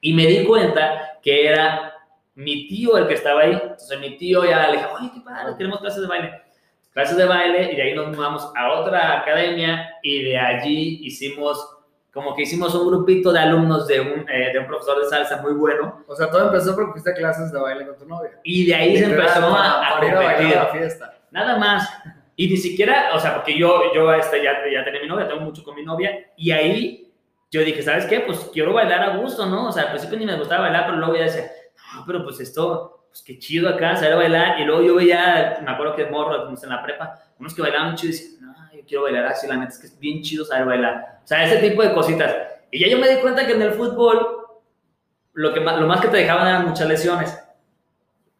[0.00, 1.94] Y me di cuenta que era
[2.34, 3.52] mi tío el que estaba ahí.
[3.52, 6.44] Entonces mi tío ya le dije, oye, qué padre, queremos clases de baile
[6.94, 11.76] clases de baile y de ahí nos mudamos a otra academia y de allí hicimos,
[12.12, 15.42] como que hicimos un grupito de alumnos de un, eh, de un profesor de salsa
[15.42, 16.04] muy bueno.
[16.06, 18.38] O sea, todo empezó porque fuiste clases de baile con tu novia.
[18.44, 20.56] Y de ahí se empezó a, a, competir.
[20.56, 21.18] A la fiesta.
[21.32, 21.88] Nada más.
[22.36, 25.40] Y ni siquiera, o sea, porque yo, yo este, ya, ya tenía mi novia, tengo
[25.40, 27.12] mucho con mi novia, y ahí
[27.54, 28.18] yo dije, ¿sabes qué?
[28.20, 29.68] Pues quiero bailar a gusto, ¿no?
[29.68, 31.48] O sea, al principio ni me gustaba bailar, pero luego ya decía,
[31.94, 34.60] no, pero pues esto, pues qué chido acá, saber bailar.
[34.60, 38.12] Y luego yo veía, me acuerdo que morro, en la prepa, unos que bailaban chido
[38.12, 40.66] y decían, no, yo quiero bailar así, la neta es que es bien chido saber
[40.66, 41.20] bailar.
[41.22, 42.34] O sea, ese tipo de cositas.
[42.72, 44.26] Y ya yo me di cuenta que en el fútbol,
[45.34, 47.40] lo, que más, lo más que te dejaban eran muchas lesiones.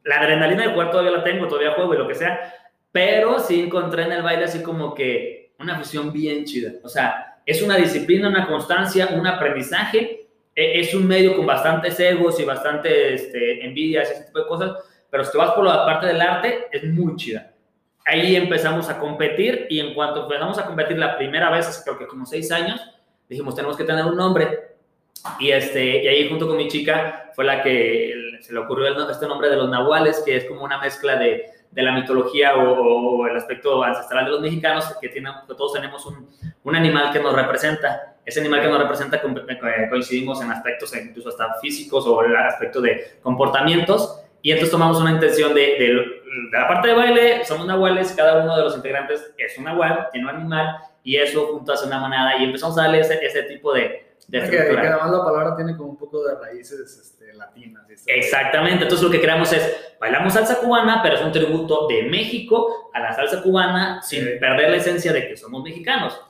[0.03, 2.53] La adrenalina del jugar todavía la tengo, todavía juego y lo que sea,
[2.95, 6.75] pero sí encontré en el baile así como que una afición bien chida.
[6.85, 11.99] O sea, es una disciplina, una constancia, un aprendizaje e, es un medio con bastantes
[11.99, 14.77] egos y bastante este, envidias, ese tipo de cosas,
[15.11, 17.53] pero si te vas por la parte del arte, es muy chida.
[18.05, 22.07] Ahí empezamos a competir y en cuanto empezamos a competir la primera vez, creo que
[22.07, 22.81] como seis años,
[23.29, 24.77] dijimos, tenemos que tener un nombre.
[25.41, 29.11] Y, este, y ahí junto con mi chica fue la que se le ocurrió el,
[29.11, 33.27] este nombre de los nahuales, que es como una mezcla de, de la mitología o,
[33.27, 37.35] el aspecto ancestral de los mexicanos, que, tiene, que todos tenemos un, animal que nos
[37.35, 42.35] representa ese animal que nos representa eh, coincidimos en aspectos incluso hasta físicos o el
[42.35, 44.23] aspecto de comportamientos.
[44.41, 46.23] Y entonces tomamos una intención de,
[46.53, 50.29] la parte de baile, somos nahuales, cada uno de los integrantes es un nahual, tiene
[50.29, 54.04] un animal, y eso junto hace una manada, y empezamos a darle ese tipo de,
[54.29, 54.43] de.
[54.43, 57.85] Que, que, además la palabra tiene como un poco de raíces este, latinas.
[58.07, 62.91] Exactamente, entonces lo que creamos es, bailamos salsa cubana, pero es un tributo de México
[62.93, 64.31] a la salsa cubana, sin sí.
[64.41, 66.21] perder la esencia de que somos mexicanos.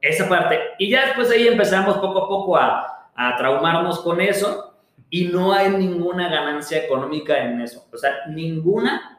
[0.00, 0.58] Esa parte.
[0.78, 4.74] Y ya después ahí empezamos poco a poco a, a traumarnos con eso
[5.10, 7.86] y no hay ninguna ganancia económica en eso.
[7.92, 9.18] O sea, ninguna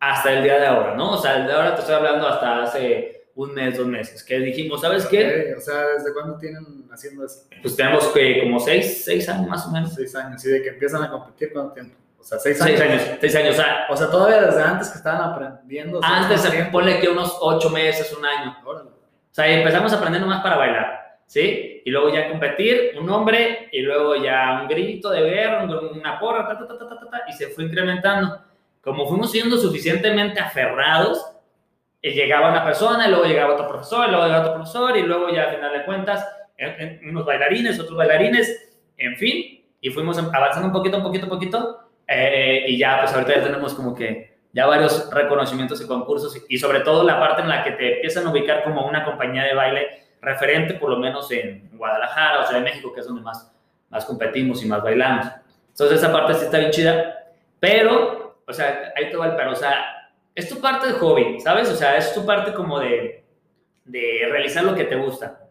[0.00, 1.12] hasta el día de ahora, ¿no?
[1.12, 4.36] O sea, el de ahora te estoy hablando hasta hace un mes, dos meses, que
[4.40, 5.18] dijimos, ¿sabes okay.
[5.20, 5.54] qué?
[5.56, 7.44] O sea, ¿desde cuándo tienen haciendo eso?
[7.62, 9.94] Pues tenemos que como seis, seis años más o menos.
[9.94, 11.94] Seis años, y de que empiezan a competir, ¿cuánto tiempo?
[12.18, 12.80] O sea, seis años.
[12.80, 13.54] Seis años, seis años.
[13.54, 16.00] O sea, o sea todavía desde antes que estaban aprendiendo.
[16.02, 18.56] Antes, ponle que unos ocho meses, un año.
[18.64, 18.90] Órale.
[18.90, 18.94] O
[19.30, 21.80] sea, empezamos a aprender nomás para bailar, ¿sí?
[21.84, 26.48] Y luego ya competir, un nombre, y luego ya un grito de guerra, una porra,
[26.48, 28.42] ta, ta, ta, ta, ta, ta, y se fue incrementando.
[28.80, 31.24] como fuimos siendo suficientemente aferrados,
[32.02, 35.02] eh, llegaba una persona, y luego llegaba otro profesor, y luego llegaba otro profesor, y
[35.02, 36.26] luego ya al final de cuentas,
[37.02, 41.90] unos bailarines, otros bailarines, en fin, y fuimos avanzando un poquito, un poquito, un poquito,
[42.06, 46.58] eh, y ya, pues ahorita ya tenemos como que ya varios reconocimientos y concursos, y
[46.58, 49.54] sobre todo la parte en la que te empiezan a ubicar como una compañía de
[49.54, 53.52] baile referente, por lo menos en Guadalajara o Ciudad de México, que es donde más,
[53.90, 55.26] más competimos y más bailamos.
[55.68, 57.24] Entonces esa parte sí está bien chida,
[57.60, 59.97] pero, o sea, ahí te va el pero, o sea,
[60.38, 61.68] es tu parte de hobby, ¿sabes?
[61.68, 63.24] O sea, es tu parte como de,
[63.84, 65.48] de realizar lo que te gusta.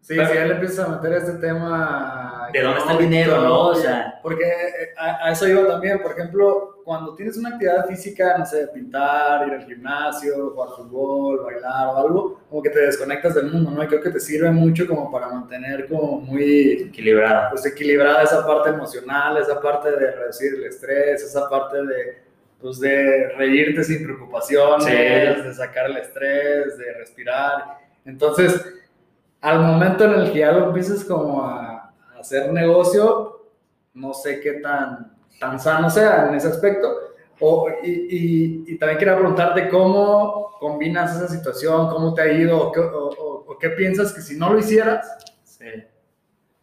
[0.00, 2.48] Sí, si ya le empiezas a meter este tema.
[2.52, 3.68] ¿De dónde está el dinero, no?
[3.68, 4.18] O sea.
[4.22, 6.02] Porque eh, a, eso iba también.
[6.02, 11.44] Por ejemplo, cuando tienes una actividad física, no sé, pintar, ir al gimnasio, jugar fútbol,
[11.44, 13.82] bailar o algo, como que te desconectas del mundo, ¿no?
[13.82, 16.88] Y creo que te sirve mucho como para mantener como muy.
[16.88, 17.50] Equilibrada.
[17.50, 22.25] Pues equilibrada esa parte emocional, esa parte de reducir el estrés, esa parte de.
[22.60, 27.78] Pues de reírte sin preocupaciones, de sacar el estrés, de respirar.
[28.04, 28.64] Entonces
[29.40, 33.44] al momento en el que ya lo empieces como a, hacer negocio,
[33.94, 36.92] no sé qué tan, tan sano sea en ese aspecto.
[37.38, 43.58] O, y, y, también quería preguntarte cómo combinas esa situación, cómo te ha ido, o
[43.60, 45.06] qué, piensas que si no lo hicieras,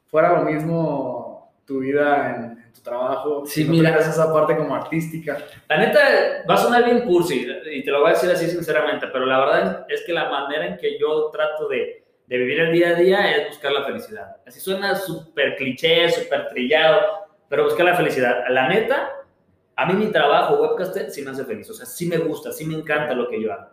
[0.08, 3.44] fuera lo mismo tu vida en, tu trabajo.
[3.46, 3.98] Sí, mira.
[3.98, 5.38] esa parte como artística.
[5.70, 6.00] La neta,
[6.50, 9.40] va a sonar bien cursi, y te lo voy a decir así sinceramente, pero la
[9.40, 12.96] verdad es que la manera en que yo trato de de vivir el día a
[12.96, 14.38] día es buscar la felicidad.
[14.46, 17.00] Así suena súper cliché, súper trillado,
[17.50, 18.46] pero buscar la felicidad.
[18.50, 19.12] La neta,
[19.76, 22.66] a mí mi trabajo webcaster sí me hace feliz, o sea, sí me gusta, sí
[22.66, 23.70] me encanta lo que yo hago.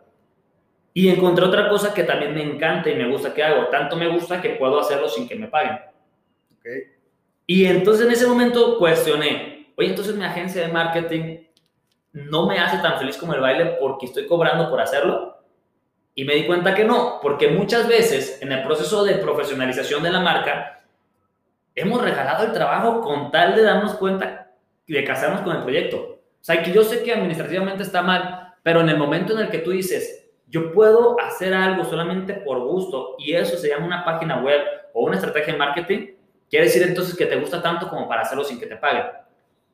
[0.93, 3.69] Y encontré otra cosa que también me encanta y me gusta que hago.
[3.69, 5.79] Tanto me gusta que puedo hacerlo sin que me paguen.
[6.59, 6.83] Okay.
[7.51, 11.39] Y entonces en ese momento cuestioné, oye, entonces mi agencia de marketing
[12.13, 15.37] no me hace tan feliz como el baile porque estoy cobrando por hacerlo.
[16.15, 20.13] Y me di cuenta que no, porque muchas veces en el proceso de profesionalización de
[20.13, 20.85] la marca,
[21.75, 24.53] hemos regalado el trabajo con tal de darnos cuenta
[24.87, 25.97] de casarnos con el proyecto.
[25.97, 29.51] O sea, que yo sé que administrativamente está mal, pero en el momento en el
[29.51, 34.05] que tú dices, yo puedo hacer algo solamente por gusto y eso se llama una
[34.05, 34.61] página web
[34.95, 36.20] o una estrategia de marketing,
[36.51, 39.07] quiere decir entonces que te gusta tanto como para hacerlo sin que te paguen.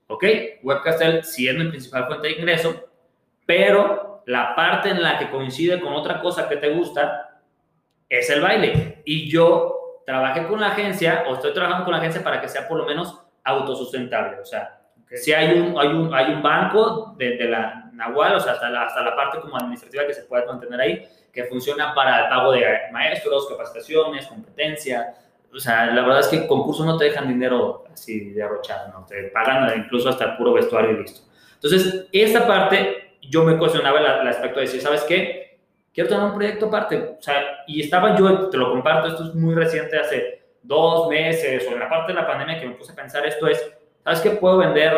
[0.09, 0.25] ¿Ok?
[0.63, 2.89] Webcastel sí es mi principal fuente de ingreso,
[3.45, 7.41] pero la parte en la que coincide con otra cosa que te gusta
[8.09, 9.03] es el baile.
[9.05, 12.69] Y yo trabajé con la agencia o estoy trabajando con la agencia para que sea
[12.69, 14.41] por lo menos autosustentable.
[14.41, 18.53] O sea, si hay un, hay un, hay un banco de, la Nahual, o sea,
[18.53, 22.25] hasta la, hasta la parte como administrativa que se puede mantener ahí, que funciona para
[22.25, 25.15] el pago de maestros, capacitaciones, competencia.
[25.57, 29.07] O sea, la verdad es que concursos no te dejan dinero así derrochado, ¿no?
[29.07, 31.23] Te pagan incluso hasta el puro vestuario y listo.
[31.55, 35.59] Entonces, esta parte yo me cuestionaba el, aspecto de decir, ¿sabes qué?
[35.95, 37.17] Quiero tener un proyecto aparte.
[37.19, 41.67] O sea, y estaba yo, te lo comparto, esto es muy reciente, hace dos meses
[41.69, 43.73] o en la parte de la pandemia que me puse a pensar esto es,
[44.05, 44.31] ¿sabes qué?
[44.31, 44.93] Puedo vender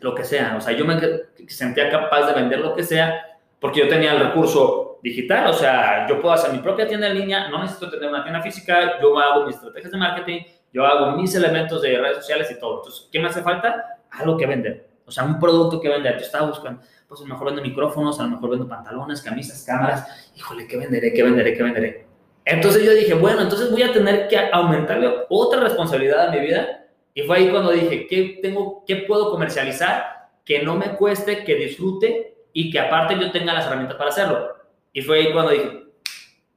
[0.00, 0.56] lo que sea.
[0.58, 1.00] O sea, yo me
[1.48, 5.48] sentía capaz de vender lo que sea porque yo tenía el recurso digital.
[5.48, 8.40] O sea, yo puedo hacer mi propia tienda en línea, no necesito tener una tienda
[8.40, 10.40] física, yo hago mis estrategias de marketing,
[10.72, 12.78] yo hago mis elementos de redes sociales y todo.
[12.78, 13.98] Entonces, ¿qué me hace falta?
[14.10, 14.88] Algo que vender.
[15.04, 16.16] O sea, un producto que vender.
[16.16, 16.80] Yo estaba buscando
[17.12, 20.78] pues a lo mejor vendo micrófonos, a lo mejor vendo pantalones, camisas, cámaras, híjole, ¿qué
[20.78, 21.12] venderé?
[21.12, 21.54] ¿Qué venderé?
[21.54, 22.06] ¿Qué venderé?
[22.42, 26.86] Entonces yo dije, bueno, entonces voy a tener que aumentarle otra responsabilidad a mi vida.
[27.12, 31.54] Y fue ahí cuando dije, ¿qué, tengo, qué puedo comercializar que no me cueste, que
[31.54, 34.48] disfrute y que aparte yo tenga las herramientas para hacerlo?
[34.92, 35.84] Y fue ahí cuando dije,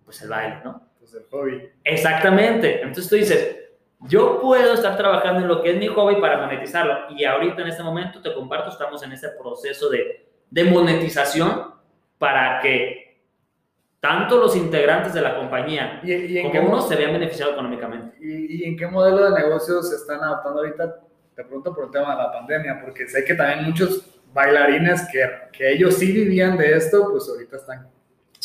[0.04, 0.90] pues el baile, ¿no?
[1.00, 1.70] Pues el hobby.
[1.84, 2.82] Exactamente.
[2.82, 3.58] Entonces tú dices,
[4.02, 7.16] yo puedo estar trabajando en lo que es mi hobby para monetizarlo.
[7.16, 11.74] Y ahorita en este momento te comparto, estamos en ese proceso de de monetización
[12.18, 13.20] para que
[14.00, 18.16] tanto los integrantes de la compañía ¿Y, en como uno se vean beneficiados económicamente.
[18.22, 21.02] ¿Y, en qué modelo de negocios se están adaptando ahorita?
[21.36, 25.28] Te pregunto por el tema de la pandemia, porque sé que también muchos bailarines que,
[25.52, 27.90] que ellos sí vivían de esto, pues ahorita están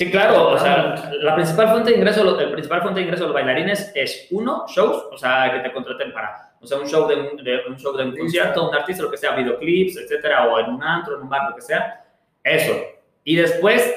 [0.01, 3.29] Sí, claro, o sea, la principal fuente de ingreso, el principal fuente de ingreso de
[3.29, 7.07] los bailarines es uno, shows, o sea, que te contraten para, o sea, un show
[7.07, 10.47] de un, de, un show de un concierto, un artista, lo que sea, videoclips, etcétera,
[10.47, 12.03] o en un antro, en un bar, lo que sea,
[12.43, 12.73] eso.
[13.25, 13.95] Y después,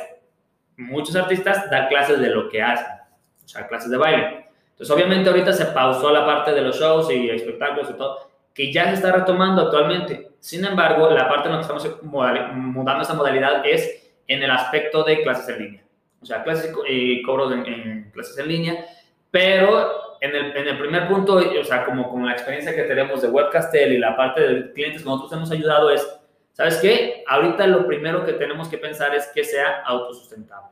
[0.75, 2.97] muchos artistas dan clases de lo que hacen,
[3.41, 4.47] o sea, clases de baile.
[4.71, 8.73] Entonces, obviamente, ahorita se pausó la parte de los shows y espectáculos y todo, que
[8.73, 10.31] ya se está retomando actualmente.
[10.41, 15.05] Sin embargo, la parte en la que estamos mudando esa modalidad es en el aspecto
[15.05, 15.82] de clases en línea
[16.23, 18.85] o sea, clases y cobros en, clases en línea,
[19.29, 23.21] pero en el, en el, primer punto, o sea, como con la experiencia que tenemos
[23.21, 26.07] de Webcastel y la parte de clientes que nosotros hemos ayudado es,
[26.53, 27.23] ¿sabes qué?
[27.27, 30.69] Ahorita lo primero que tenemos que pensar es que sea autosustentable.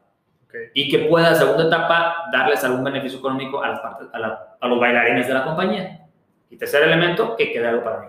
[0.74, 5.26] Y que pueda, segunda etapa, darles algún beneficio económico a, las partes, a, los bailarines
[5.26, 6.08] de la compañía.
[6.49, 8.08] Y tercer elemento, que quede algo para mí.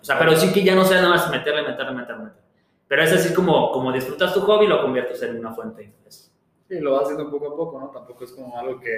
[0.00, 2.48] O sea, pero sí que ya no sea nada más meterle, meterle, meterle, meterle.
[2.88, 6.27] Pero es así como, como disfrutas tu hobby, lo conviertes en una fuente de ingresos.
[6.68, 7.88] Sí, lo vas haciendo poco a poco, ¿no?
[7.88, 8.92] Tampoco es como algo que,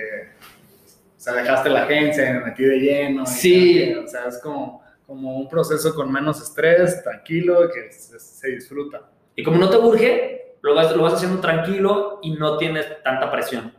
[1.16, 3.26] o sea, dejaste la agencia, me metí de lleno.
[3.26, 3.94] Sí.
[3.94, 9.10] o sea, es como, como un proceso con menos estrés, tranquilo, que se, disfruta.
[9.36, 13.30] Y como no te urge, lo vas, lo vas haciendo tranquilo y no tienes tanta
[13.30, 13.72] presión.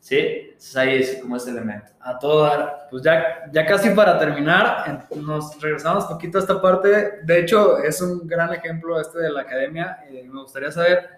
[0.00, 0.18] ¿Sí?
[0.18, 1.86] Entonces ahí es como ese elemento.
[2.00, 2.88] A todo dar.
[2.90, 7.20] Pues ya, ya casi para terminar, nos regresamos poquito a esta parte.
[7.22, 10.04] De hecho, es un gran ejemplo este de la academia.
[10.10, 11.17] y me gustaría saber,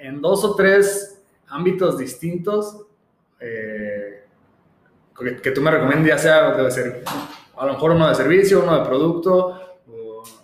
[0.00, 2.86] en dos o tres ámbitos distintos,
[3.40, 4.24] eh,
[5.42, 7.02] que, tú me recomiendes, ya sea, debe ser
[7.56, 9.78] a lo mejor uno de servicio, uno de producto,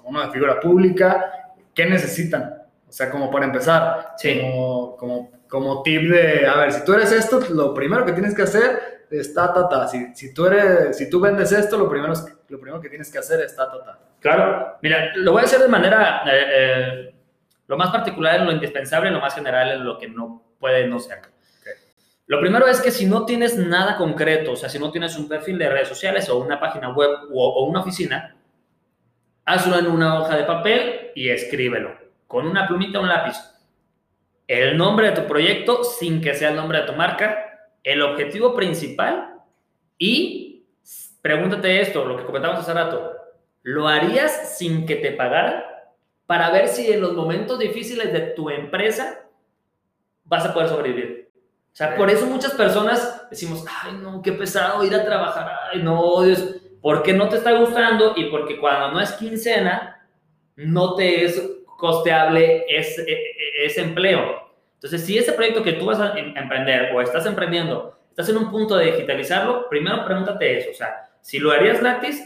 [0.05, 2.63] uno de figura pública, ¿qué necesitan?
[2.89, 4.41] O sea, como para empezar, sí.
[4.41, 8.35] como, como como tip de, a ver, si tú eres esto, lo primero que tienes
[8.35, 9.89] que hacer es ta, ta, ta.
[9.89, 12.13] Si, si, tú, eres, si tú vendes esto, lo primero,
[12.49, 13.99] lo primero que tienes que hacer es ta, ta, ta.
[14.21, 17.15] Claro, mira, lo voy a hacer de manera, eh, eh,
[17.67, 20.99] lo más particular en lo indispensable, lo más general en lo que no puede no
[20.99, 21.21] ser.
[22.27, 25.29] Lo primero es que si no tienes nada concreto, o sea, si no tienes un
[25.29, 28.37] perfil de redes sociales o una página web o, o una oficina,
[29.45, 31.97] hazlo en una hoja de papel y escríbelo
[32.27, 33.37] con una plumita o un lápiz
[34.49, 38.55] el nombre de tu proyecto sin que sea el nombre de tu marca, el objetivo
[38.55, 39.35] principal
[39.99, 40.67] y
[41.21, 43.13] pregúntate esto, lo que comentamos hace rato,
[43.63, 45.65] ¿lo harías sin que te pagaran?
[46.27, 49.27] Para ver si en los momentos difíciles de tu empresa
[50.25, 51.31] vas a poder sobrevivir.
[51.73, 55.83] O sea, por eso muchas personas decimos, ay, no, qué pesado ir a trabajar, ay,
[55.83, 60.09] no, Dios, porque no te está gustando y porque cuando no es quincena,
[60.57, 61.43] no te es
[61.77, 64.47] costeable ese, e, e, ese empleo.
[64.75, 68.39] Entonces, si ese proyecto que tú vas a em, emprender o estás emprendiendo, estás en
[68.39, 72.25] un punto de digitalizarlo, primero pregúntate eso, o sea, si lo harías gratis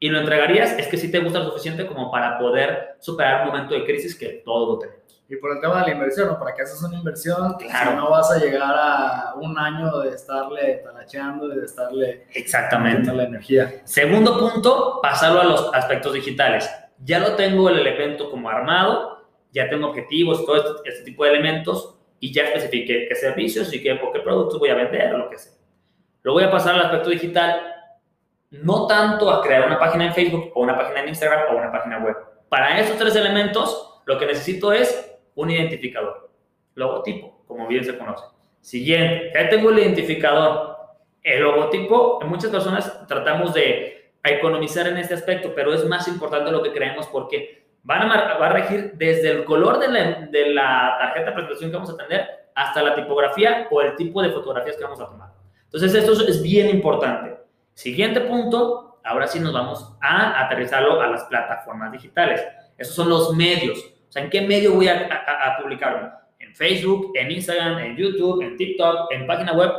[0.00, 3.48] y lo entregarías, es que sí te gusta lo suficiente como para poder superar un
[3.48, 4.98] momento de crisis que todos lo tenemos.
[5.30, 6.38] Y por el tema de la inversión, ¿no?
[6.38, 7.96] Para que haces una inversión, claro.
[7.96, 12.26] no vas a llegar a un año de estarle talacheando y de estarle...
[12.32, 13.12] Exactamente.
[13.12, 13.82] La energía.
[13.84, 16.70] Segundo punto, pasarlo a los aspectos digitales
[17.04, 21.30] ya lo tengo el elemento como armado, ya tengo objetivos, todo este, este, tipo de
[21.30, 25.30] elementos y ya especifique qué servicios y qué, qué productos voy a vender o lo
[25.30, 25.52] que sea.
[26.22, 27.60] Lo voy a pasar al aspecto digital,
[28.50, 31.70] no tanto a crear una página en Facebook o una página en Instagram o una
[31.70, 32.16] página web.
[32.48, 36.30] Para esos tres elementos, lo que necesito es un identificador,
[36.74, 38.24] logotipo, como bien se conoce.
[38.60, 40.76] Siguiente, ya tengo el identificador.
[41.22, 46.62] El logotipo, muchas personas tratamos de economizar en este aspecto, pero es más importante lo
[46.62, 50.96] que creemos porque van a, va a regir desde el color de la, de la
[50.98, 54.76] tarjeta de presentación que vamos a tener hasta la tipografía o el tipo de fotografías
[54.76, 55.30] que vamos a tomar.
[55.64, 57.37] Entonces, esto es bien importante.
[57.78, 62.44] Siguiente punto, ahora sí nos vamos a aterrizarlo a las plataformas digitales.
[62.76, 63.78] Esos son los medios.
[63.78, 66.10] O sea, ¿en qué medio voy a, a, publicarlo?
[66.40, 69.70] En Facebook, en Instagram, en YouTube, en TikTok, en página web,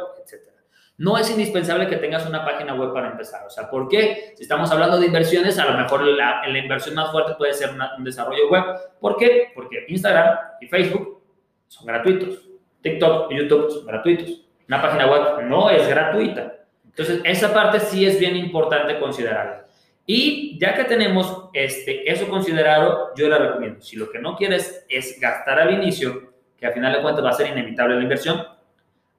[0.96, 3.46] no es indispensable que tengas una página web para empezar.
[3.46, 4.32] O sea, ¿por qué?
[4.38, 7.72] Si estamos hablando de inversiones, a lo mejor la, la inversión más fuerte puede ser
[7.98, 8.64] un desarrollo web.
[9.02, 9.52] ¿Por qué?
[9.54, 11.22] Porque Instagram y Facebook
[11.68, 12.48] son gratuitos.
[12.82, 14.46] TikTok y YouTube son gratuitos.
[14.70, 16.59] Una página web no es gratuita.
[17.00, 19.66] Entonces, esa parte sí es bien importante considerarla.
[20.06, 24.86] Y ya que tenemos este, eso considerado, yo le recomiendo, si lo que no quieres
[24.90, 28.44] es gastar al inicio, que al final de cuentas va a ser inevitable la inversión,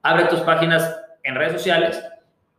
[0.03, 2.03] abre tus páginas en redes sociales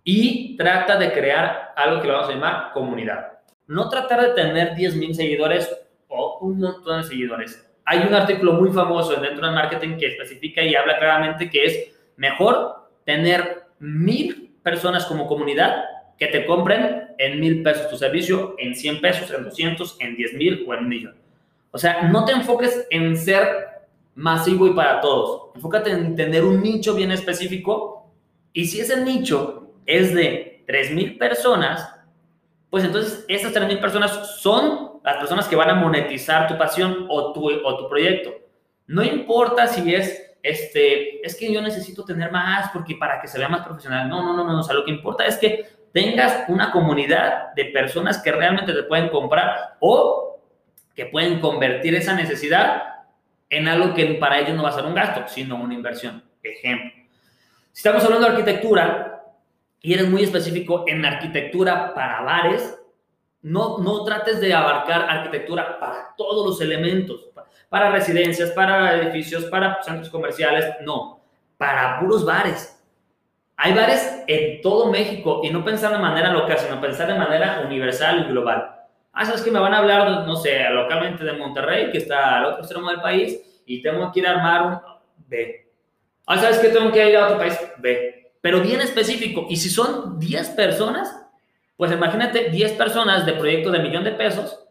[0.03, 3.39] y trata de crear algo que lo vamos a llamar comunidad.
[3.69, 5.73] No tratar de tener 10.000 seguidores
[6.09, 7.65] o un montón de seguidores.
[7.85, 11.97] Hay un artículo muy famoso dentro del marketing que especifica y habla claramente que es
[12.17, 15.85] mejor tener mil personas como comunidad
[16.19, 20.35] que te compren en mil pesos tu servicio, en 100 pesos, en 200, en 10
[20.35, 21.17] mil o en un millón.
[21.71, 23.47] O sea, no te enfoques en ser
[24.15, 25.51] masivo y para todos.
[25.55, 28.11] Enfócate en tener un nicho bien específico
[28.53, 31.95] y si ese nicho es de 3.000 personas,
[32.71, 37.33] pues entonces esas 3.000 personas son las personas que van a monetizar tu pasión o
[37.33, 38.33] tu, o tu proyecto.
[38.87, 43.39] No importa si es, este, es que yo necesito tener más porque para que se
[43.39, 44.09] vea más profesional.
[44.09, 44.61] No, no, no, no.
[44.61, 48.83] O sea, lo que importa es que tengas una comunidad de personas que realmente te
[48.85, 50.41] pueden comprar o
[50.95, 52.83] que pueden convertir esa necesidad
[53.49, 56.23] en algo que para ellos no va a ser un gasto, sino una inversión.
[56.43, 57.03] Ejemplo
[57.73, 59.25] si estamos hablando de arquitectura
[59.81, 62.79] y eres muy específico en arquitectura para bares,
[63.41, 67.31] no, no trates de abarcar arquitectura para todos los elementos,
[67.73, 71.23] para residencias, para edificios, para centros comerciales, no,
[71.57, 72.79] para puros bares.
[73.57, 77.63] Hay bares en todo México y no pensar de manera local, sino pensar de manera
[77.65, 78.75] universal y global.
[79.11, 82.45] Ah, sabes que me van a hablar, no sé, localmente de Monterrey, que está al
[82.45, 84.79] otro extremo del país, y tengo que ir a armar un
[85.29, 85.67] B.
[86.27, 88.33] Ah, sabes que tengo que ir a otro país B.
[88.43, 89.47] Pero bien específico.
[89.49, 91.27] Y si son 10 personas,
[91.79, 94.63] pues imagínate 10 personas de proyecto de millón de pesos,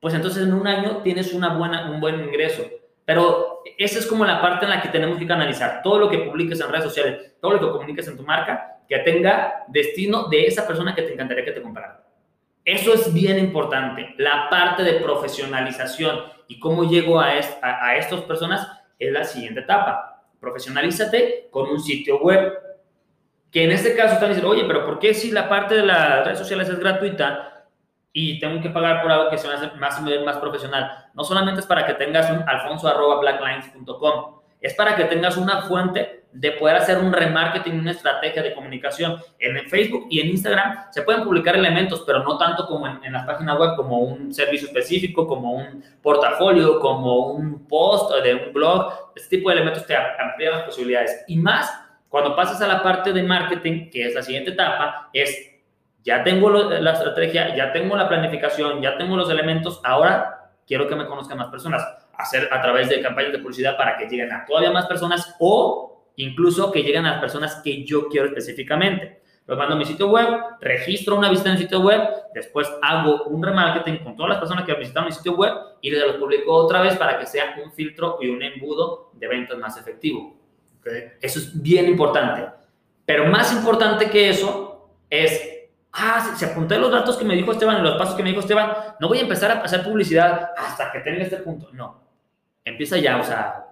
[0.00, 2.64] pues entonces en un año tienes una buena, un buen ingreso.
[3.04, 5.82] Pero esa es como la parte en la que tenemos que canalizar.
[5.82, 8.98] Todo lo que publiques en redes sociales, todo lo que comuniques en tu marca, que
[9.00, 12.04] tenga destino de esa persona que te encantaría que te comprara.
[12.64, 14.14] Eso es bien importante.
[14.18, 17.32] La parte de profesionalización y cómo llego a,
[17.62, 18.66] a, estas personas
[18.98, 20.24] es la siguiente etapa.
[20.40, 22.52] Profesionalízate con un sitio web.
[23.50, 26.24] Que en este caso están diciendo, oye, pero ¿por qué si la parte de las
[26.24, 27.49] redes sociales es gratuita
[28.12, 31.08] y tengo que pagar por algo que sea más, más profesional?
[31.14, 36.52] No solamente es para que tengas un alfonso.blacklines.com, es para que tengas una fuente de
[36.52, 39.16] poder hacer un remarketing, una estrategia de comunicación.
[39.38, 43.26] En Facebook y en Instagram se pueden publicar elementos, pero no tanto como en, la
[43.26, 49.12] página web, como un servicio específico, como un portafolio, como un post de un blog.
[49.16, 51.24] Este tipo de elementos te amplían las posibilidades.
[51.26, 51.72] Y más
[52.08, 55.49] cuando pasas a la parte de marketing, que es la siguiente etapa, es
[56.04, 60.96] ya tengo la estrategia, ya tengo la planificación, ya tengo los elementos, ahora quiero que
[60.96, 61.82] me conozcan más personas.
[62.16, 66.04] Hacer a través de campañas de publicidad para que lleguen a todavía más personas o
[66.16, 69.20] incluso que lleguen a las personas que yo quiero específicamente.
[69.46, 70.28] Los mando a mi sitio web,
[70.60, 72.00] registro una visita en el sitio web,
[72.34, 75.90] después hago un remarketing con todas las personas que han visitado mi sitio web y
[75.90, 79.58] les los publico otra vez para que sea un filtro y un embudo de ventas
[79.58, 80.36] más efectivo.
[81.20, 82.46] Eso es bien importante.
[83.04, 85.49] Pero más importante que eso es,
[85.92, 88.40] ah, si apunté los datos que me dijo Esteban y los pasos que me dijo
[88.40, 91.68] Esteban, no voy a empezar a hacer publicidad hasta que tenga este punto.
[91.72, 92.02] No,
[92.64, 93.70] empieza ya, o sea,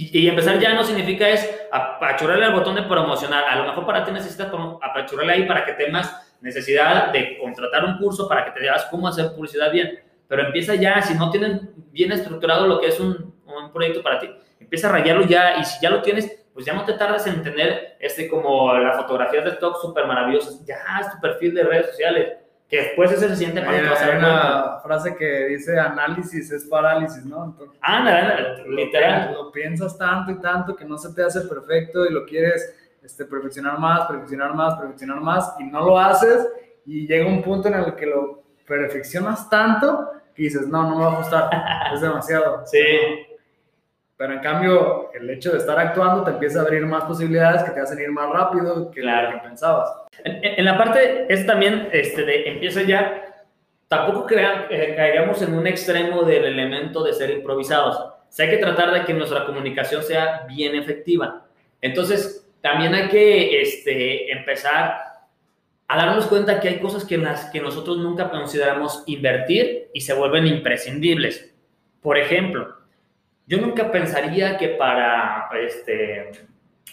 [0.00, 3.44] y, empezar ya no significa es apachurrarle al botón de promocionar.
[3.48, 4.46] A lo mejor para ti necesitas
[4.80, 9.08] apachurrarle ahí para que tengas necesidad de contratar un curso para que te digas cómo
[9.08, 9.98] hacer publicidad bien.
[10.28, 14.20] Pero empieza ya, si no tienes bien estructurado lo que es un, un proyecto para
[14.20, 17.24] ti, empieza a rayarlo ya y si ya lo tienes, pues ya no te tardas
[17.28, 20.66] en tener este como la fotografía de stock súper maravillosas.
[20.66, 22.32] Ya es tu perfil de redes sociales
[22.68, 27.44] que después ese se siente para Hay una frase que dice análisis es parálisis, ¿no?
[27.44, 29.34] Entonces, ah, literal.
[29.34, 33.24] Lo piensas tanto y tanto que no se te hace perfecto y lo quieres este,
[33.24, 36.44] perfeccionar más, perfeccionar más, perfeccionar más y no lo haces
[36.84, 41.04] y llega un punto en el que lo perfeccionas tanto que dices, no, no me
[41.04, 41.50] va a gustar,
[41.94, 42.66] es demasiado.
[42.66, 43.27] Sí.
[44.18, 47.70] Pero en cambio, el hecho de estar actuando te empieza a abrir más posibilidades que
[47.70, 49.90] te hacen ir más rápido que lo que pensabas.
[50.24, 53.46] En, la parte es también, este, de empieza ya,
[53.86, 57.96] tampoco crean, eh, caigamos en un extremo del elemento de ser improvisados.
[57.96, 61.46] O sea, hay que tratar de que nuestra comunicación sea bien efectiva.
[61.80, 64.98] Entonces, también hay que este, empezar
[65.86, 70.00] a darnos cuenta que hay cosas que, en las que nosotros nunca consideramos invertir y
[70.00, 71.54] se vuelven imprescindibles.
[72.02, 72.77] Por ejemplo,
[73.48, 76.30] yo nunca pensaría que para este,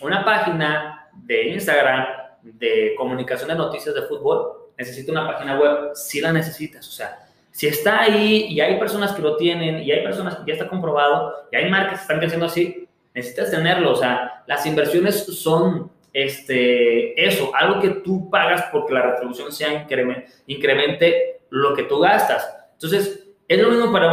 [0.02, 2.06] una página de Instagram
[2.42, 5.92] de comunicación de noticias de fútbol necesita una página web.
[5.94, 9.92] Si la necesitas, o sea, si está ahí y hay personas que lo tienen y
[9.92, 13.92] hay personas que ya está comprobado y hay marcas que están creciendo así, necesitas tenerlo.
[13.92, 19.74] O sea, las inversiones son este, eso, algo que tú pagas porque la retribución sea
[19.74, 22.50] incremente, incremente lo que tú gastas.
[22.74, 24.12] Entonces, es lo mismo para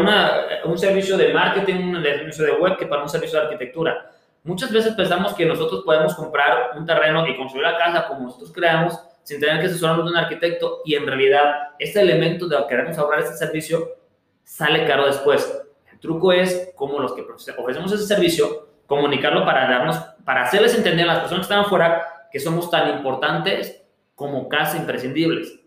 [0.65, 4.11] un servicio de marketing, un servicio de web que para un servicio de arquitectura.
[4.45, 8.53] Muchas veces pensamos que nosotros podemos comprar un terreno y construir la casa como nosotros
[8.53, 12.99] creamos sin tener que asesorarnos de un arquitecto y en realidad este elemento de queremos
[12.99, 13.97] ahorrar este servicio
[14.43, 15.63] sale caro después.
[15.91, 21.09] El truco es como los que ofrecemos ese servicio, comunicarlo para darnos, para hacerles entender
[21.09, 23.81] a las personas que están afuera que somos tan importantes
[24.17, 25.61] como casi imprescindibles.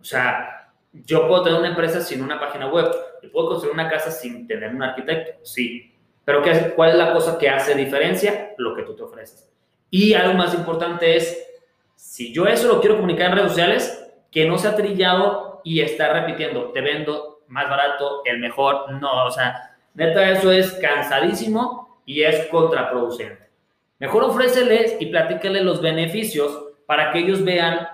[0.00, 0.57] O sea,
[0.92, 2.90] yo puedo tener una empresa sin una página web.
[3.22, 5.94] Yo puedo construir una casa sin tener un arquitecto, sí.
[6.24, 8.54] Pero ¿qué, ¿cuál es la cosa que hace diferencia?
[8.58, 9.48] Lo que tú te ofreces.
[9.90, 11.46] Y algo más importante es,
[11.94, 16.12] si yo eso lo quiero comunicar en redes sociales, que no sea trillado y estar
[16.12, 18.92] repitiendo, te vendo más barato, el mejor.
[18.92, 23.48] No, o sea, neta, eso es cansadísimo y es contraproducente.
[23.98, 27.88] Mejor ofréceles y platícales los beneficios para que ellos vean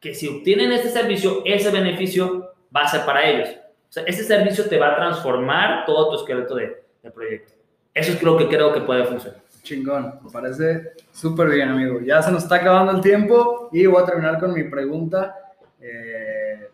[0.00, 3.48] que si obtienen este servicio, ese beneficio va a ser para ellos.
[3.88, 6.84] O sea, ese servicio te va a transformar todo tu esqueleto de,
[7.14, 7.54] proyecto.
[7.94, 9.40] Eso es lo que creo que puede funcionar.
[9.62, 12.00] Chingón, me parece súper bien, amigo.
[12.00, 15.34] Ya se nos está acabando el tiempo y voy a terminar con mi pregunta.
[15.80, 16.68] Eh,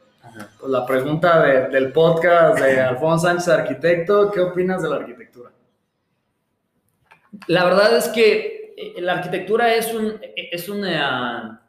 [0.59, 4.31] pues, la pregunta del podcast de Alfonso Sánchez, arquitecto.
[4.31, 5.51] ¿Qué opinas de la arquitectura?
[7.47, 11.64] La verdad es que eh, la arquitectura es, un, es una,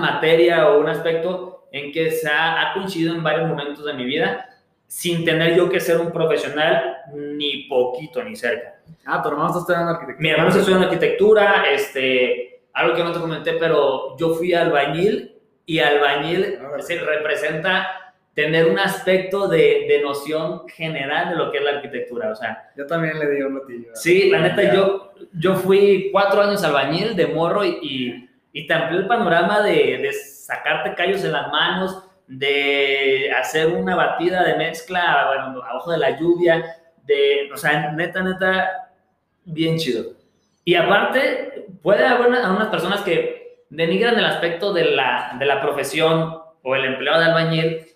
[0.00, 4.48] materia o un aspecto en que se ha, coincidido en varios momentos de mi vida
[4.86, 8.80] sin tener yo que ser un profesional ni poquito ni cerca.
[9.04, 10.22] Ah, tu hermano está estudiando arquitectura.
[10.22, 15.36] Mi hermano está estudiando arquitectura, este, algo que no te comenté, pero yo fui albañil
[15.66, 21.64] y albañil se representa tener un aspecto de, de, noción general de lo que es
[21.64, 22.70] la arquitectura, o sea...
[22.76, 23.90] Yo también le di un motivo.
[23.94, 28.74] Sí, la neta, yo, yo fui cuatro años albañil de morro y, y, y te
[28.74, 34.56] amplió el panorama de, de sacarte callos en las manos, de hacer una batida de
[34.56, 36.64] mezcla bueno, abajo de la lluvia,
[37.04, 38.90] de, o sea, neta, neta,
[39.44, 40.12] bien chido.
[40.64, 46.42] Y aparte, puede haber unas personas que denigran el aspecto de la, de la profesión
[46.62, 47.86] o el empleado de albañil,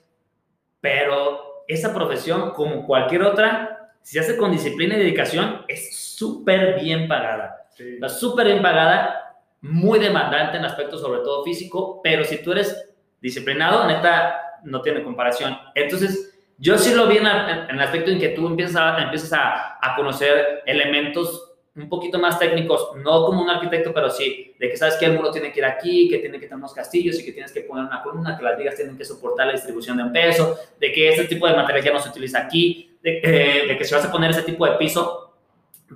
[0.80, 6.80] pero esa profesión, como cualquier otra, si se hace con disciplina y dedicación, es súper
[6.80, 7.68] bien pagada.
[8.08, 9.21] Súper bien pagada,
[9.62, 12.90] muy demandante en aspecto sobre todo físico, pero si tú eres
[13.20, 15.56] disciplinado, neta, no tiene comparación.
[15.74, 19.78] Entonces, yo sí lo vi en, el aspecto en que tú empiezas a, empiezas a,
[19.80, 24.76] a conocer elementos un poquito más técnicos, no como un arquitecto, pero sí, de que
[24.76, 27.24] sabes que el muro tiene que ir aquí, que tiene que tener unos castillos y
[27.24, 30.02] que tienes que poner una columna, que las vigas tienen que soportar la distribución de
[30.02, 33.76] un peso, de que este tipo de material ya no se utiliza aquí, de, eh,
[33.78, 35.34] que si vas a poner ese tipo de piso,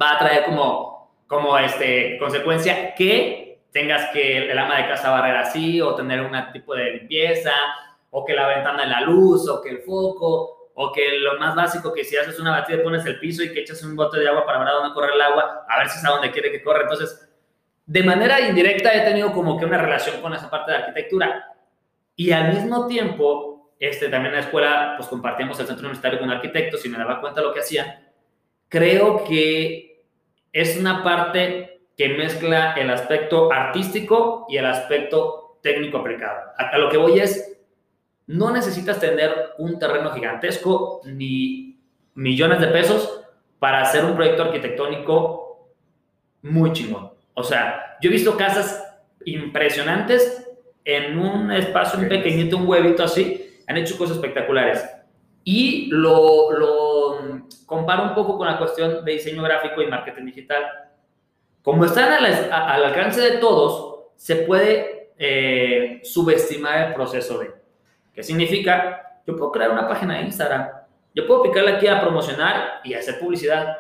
[0.01, 3.46] va a traer como, como este, consecuencia que
[3.77, 7.53] tengas que el ama de casa barrer así, o tener un tipo de limpieza,
[8.09, 11.55] o que la ventana de la luz, o que el foco, o que lo más
[11.55, 14.29] básico, que si haces una batida pones el piso y que echas un bote de
[14.29, 16.51] agua para ver a dónde corre el agua, a ver si es a dónde quiere
[16.51, 16.85] que corra.
[16.85, 17.29] Entonces,
[17.85, 21.55] de manera indirecta he tenido como que una relación con esa parte de arquitectura.
[22.15, 26.31] Y al mismo tiempo, este, también en la escuela, pues compartíamos el centro universitario con
[26.31, 28.07] arquitectos y me daba cuenta lo que hacían.
[28.71, 30.03] Creo que
[30.51, 36.53] es una parte que mezcla el aspecto artístico y el aspecto técnico aplicado.
[36.59, 37.59] A, lo que voy es,
[38.27, 41.79] no necesitas tener un terreno gigantesco ni
[42.15, 43.23] millones de pesos
[43.59, 45.71] para hacer un proyecto arquitectónico
[46.43, 47.13] muy chingón.
[47.35, 48.83] O sea, yo he visto casas
[49.25, 50.47] impresionantes
[50.85, 54.89] en un espacio un pequeñito, un huevito así, han hecho cosas espectaculares.
[55.43, 60.65] Y lo, lo comparo un poco con la cuestión de diseño gráfico y marketing digital.
[61.67, 67.53] Como están al, al alcance de todos, se puede eh, subestimar el proceso de
[68.15, 69.21] ¿Qué significa?
[69.27, 70.69] Yo puedo crear una página de Instagram.
[71.13, 73.79] Yo puedo picarle aquí a promocionar y hacer publicidad.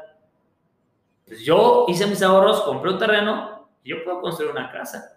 [1.29, 5.16] Pues yo hice mis ahorros, compré un terreno y yo puedo construir una casa.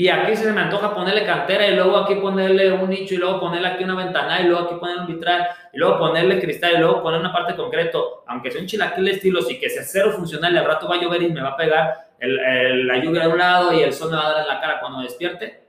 [0.00, 3.38] Y aquí se me antoja ponerle cantera y luego aquí ponerle un nicho y luego
[3.38, 6.78] ponerle aquí una ventana y luego aquí ponerle un vitral y luego ponerle cristal y
[6.78, 10.12] luego poner una parte concreto, aunque sea un chilaquil de estilos y que sea cero
[10.12, 13.28] funcional y al rato va a llover y me va a pegar la lluvia de
[13.28, 15.64] un lado y el sol me va a dar en la cara cuando despierte,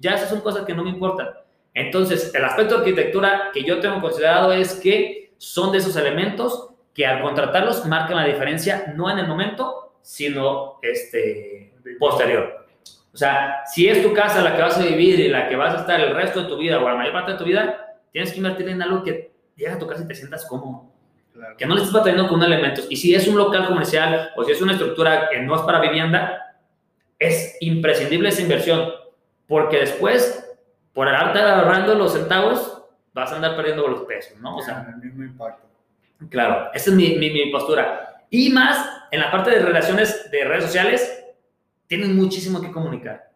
[0.00, 1.28] ya esas son cosas que no me importan.
[1.74, 6.70] Entonces, el aspecto de arquitectura que yo tengo considerado es que son de esos elementos
[6.94, 12.63] que al contratarlos marcan la diferencia no en el momento, sino este, posterior.
[13.14, 15.74] O sea, si es tu casa la que vas a vivir y la que vas
[15.74, 18.32] a estar el resto de tu vida o la mayor parte de tu vida, tienes
[18.32, 20.90] que invertir en algo que llegue a tu casa y te sientas cómodo.
[21.56, 22.86] Que no le estés batallando con elementos.
[22.90, 25.80] Y si es un local comercial o si es una estructura que no es para
[25.80, 26.56] vivienda,
[27.18, 28.90] es imprescindible esa inversión.
[29.46, 30.44] Porque después
[30.94, 34.56] por estar ahorrando los centavos, vas a andar perdiendo los pesos, ¿no?
[34.56, 35.66] O sea, el mismo impacto.
[36.30, 38.22] Claro, esa es mi, mi, postura.
[38.30, 41.23] Y más, en la parte de relaciones de redes sociales,
[41.86, 43.30] tienen muchísimo que comunicar.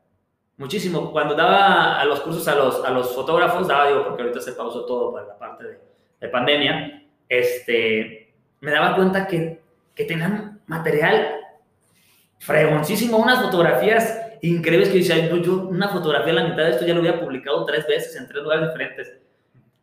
[0.56, 1.12] Muchísimo.
[1.12, 4.52] Cuando daba a los cursos a los, a los fotógrafos, daba, digo, porque ahorita se
[4.52, 5.78] pausó todo por la parte de,
[6.20, 9.60] de pandemia, este, me daba cuenta que,
[9.94, 11.36] que tenían material
[12.38, 16.94] fregoncísimo, unas fotografías increíbles que dice, yo una fotografía a la mitad de esto ya
[16.94, 19.12] lo había publicado tres veces en tres lugares diferentes.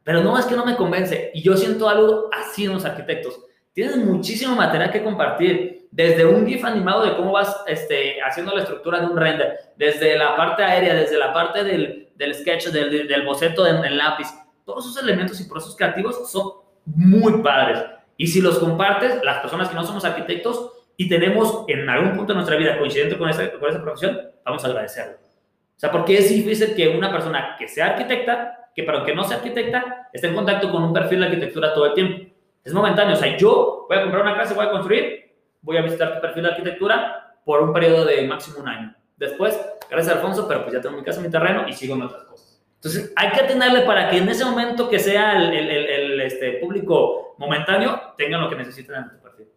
[0.03, 1.31] Pero no, es que no me convence.
[1.33, 3.39] Y yo siento algo así en los arquitectos.
[3.75, 8.61] Tienes muchísimo material que compartir, desde un GIF animado de cómo vas este, haciendo la
[8.61, 13.05] estructura de un render, desde la parte aérea, desde la parte del, del sketch, del,
[13.05, 14.27] del boceto en lápiz.
[14.63, 16.53] Todos esos elementos y procesos creativos son
[16.85, 17.83] muy padres.
[18.15, 22.31] Y si los compartes, las personas que no somos arquitectos, y tenemos en algún punto
[22.31, 25.17] de nuestra vida coincidente con esa, con esa profesión, vamos a agradecerlo.
[25.17, 29.25] O sea, porque es difícil que una persona que sea arquitecta, que pero que no
[29.25, 32.34] sea arquitecta, esté en contacto con un perfil de arquitectura todo el tiempo.
[32.65, 33.13] Es momentáneo.
[33.13, 36.21] O sea, yo voy a comprar una casa, voy a construir, voy a visitar tu
[36.21, 38.95] perfil de arquitectura por un periodo de máximo un año.
[39.15, 39.57] Después,
[39.89, 42.61] gracias Alfonso, pero pues ya tengo mi casa, mi terreno y sigo en otras cosas.
[42.75, 46.53] Entonces, hay que atenderle para que en ese momento que sea el, el, el, este,
[46.53, 49.47] público momentáneo, tengan lo que necesitan en tu perfil.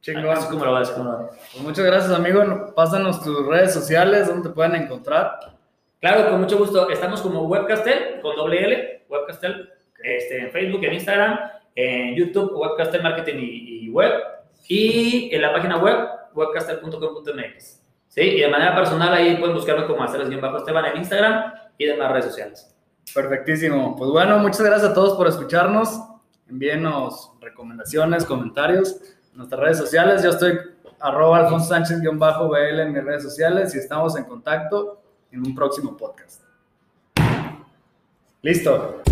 [0.00, 0.28] Chingón.
[0.30, 1.30] Así como lo vas, como lo vas.
[1.52, 2.72] Pues muchas gracias, amigo.
[2.74, 5.38] Pásanos tus redes sociales, donde te pueden encontrar.
[6.00, 6.88] Claro, con mucho gusto.
[6.90, 9.70] Estamos como Webcastel, con doble L, Webcastel,
[10.02, 11.38] este, en Facebook, en Instagram,
[11.76, 14.12] en YouTube, Webcastel Marketing y, Web,
[14.68, 17.82] y en la página web, webcastel.com.mx.
[18.08, 18.20] ¿Sí?
[18.22, 22.24] Y de manera personal ahí pueden buscarme como bajo esteban en Instagram y demás redes
[22.24, 22.74] sociales.
[23.14, 23.94] Perfectísimo.
[23.94, 26.00] Pues bueno, muchas gracias a todos por escucharnos.
[26.48, 29.00] Envíenos recomendaciones, comentarios
[29.32, 30.22] en nuestras redes sociales.
[30.22, 30.58] Yo estoy
[31.00, 36.42] arroba alfonso sánchez-bl en mis redes sociales y estamos en contacto en un próximo podcast.
[38.42, 39.02] Listo.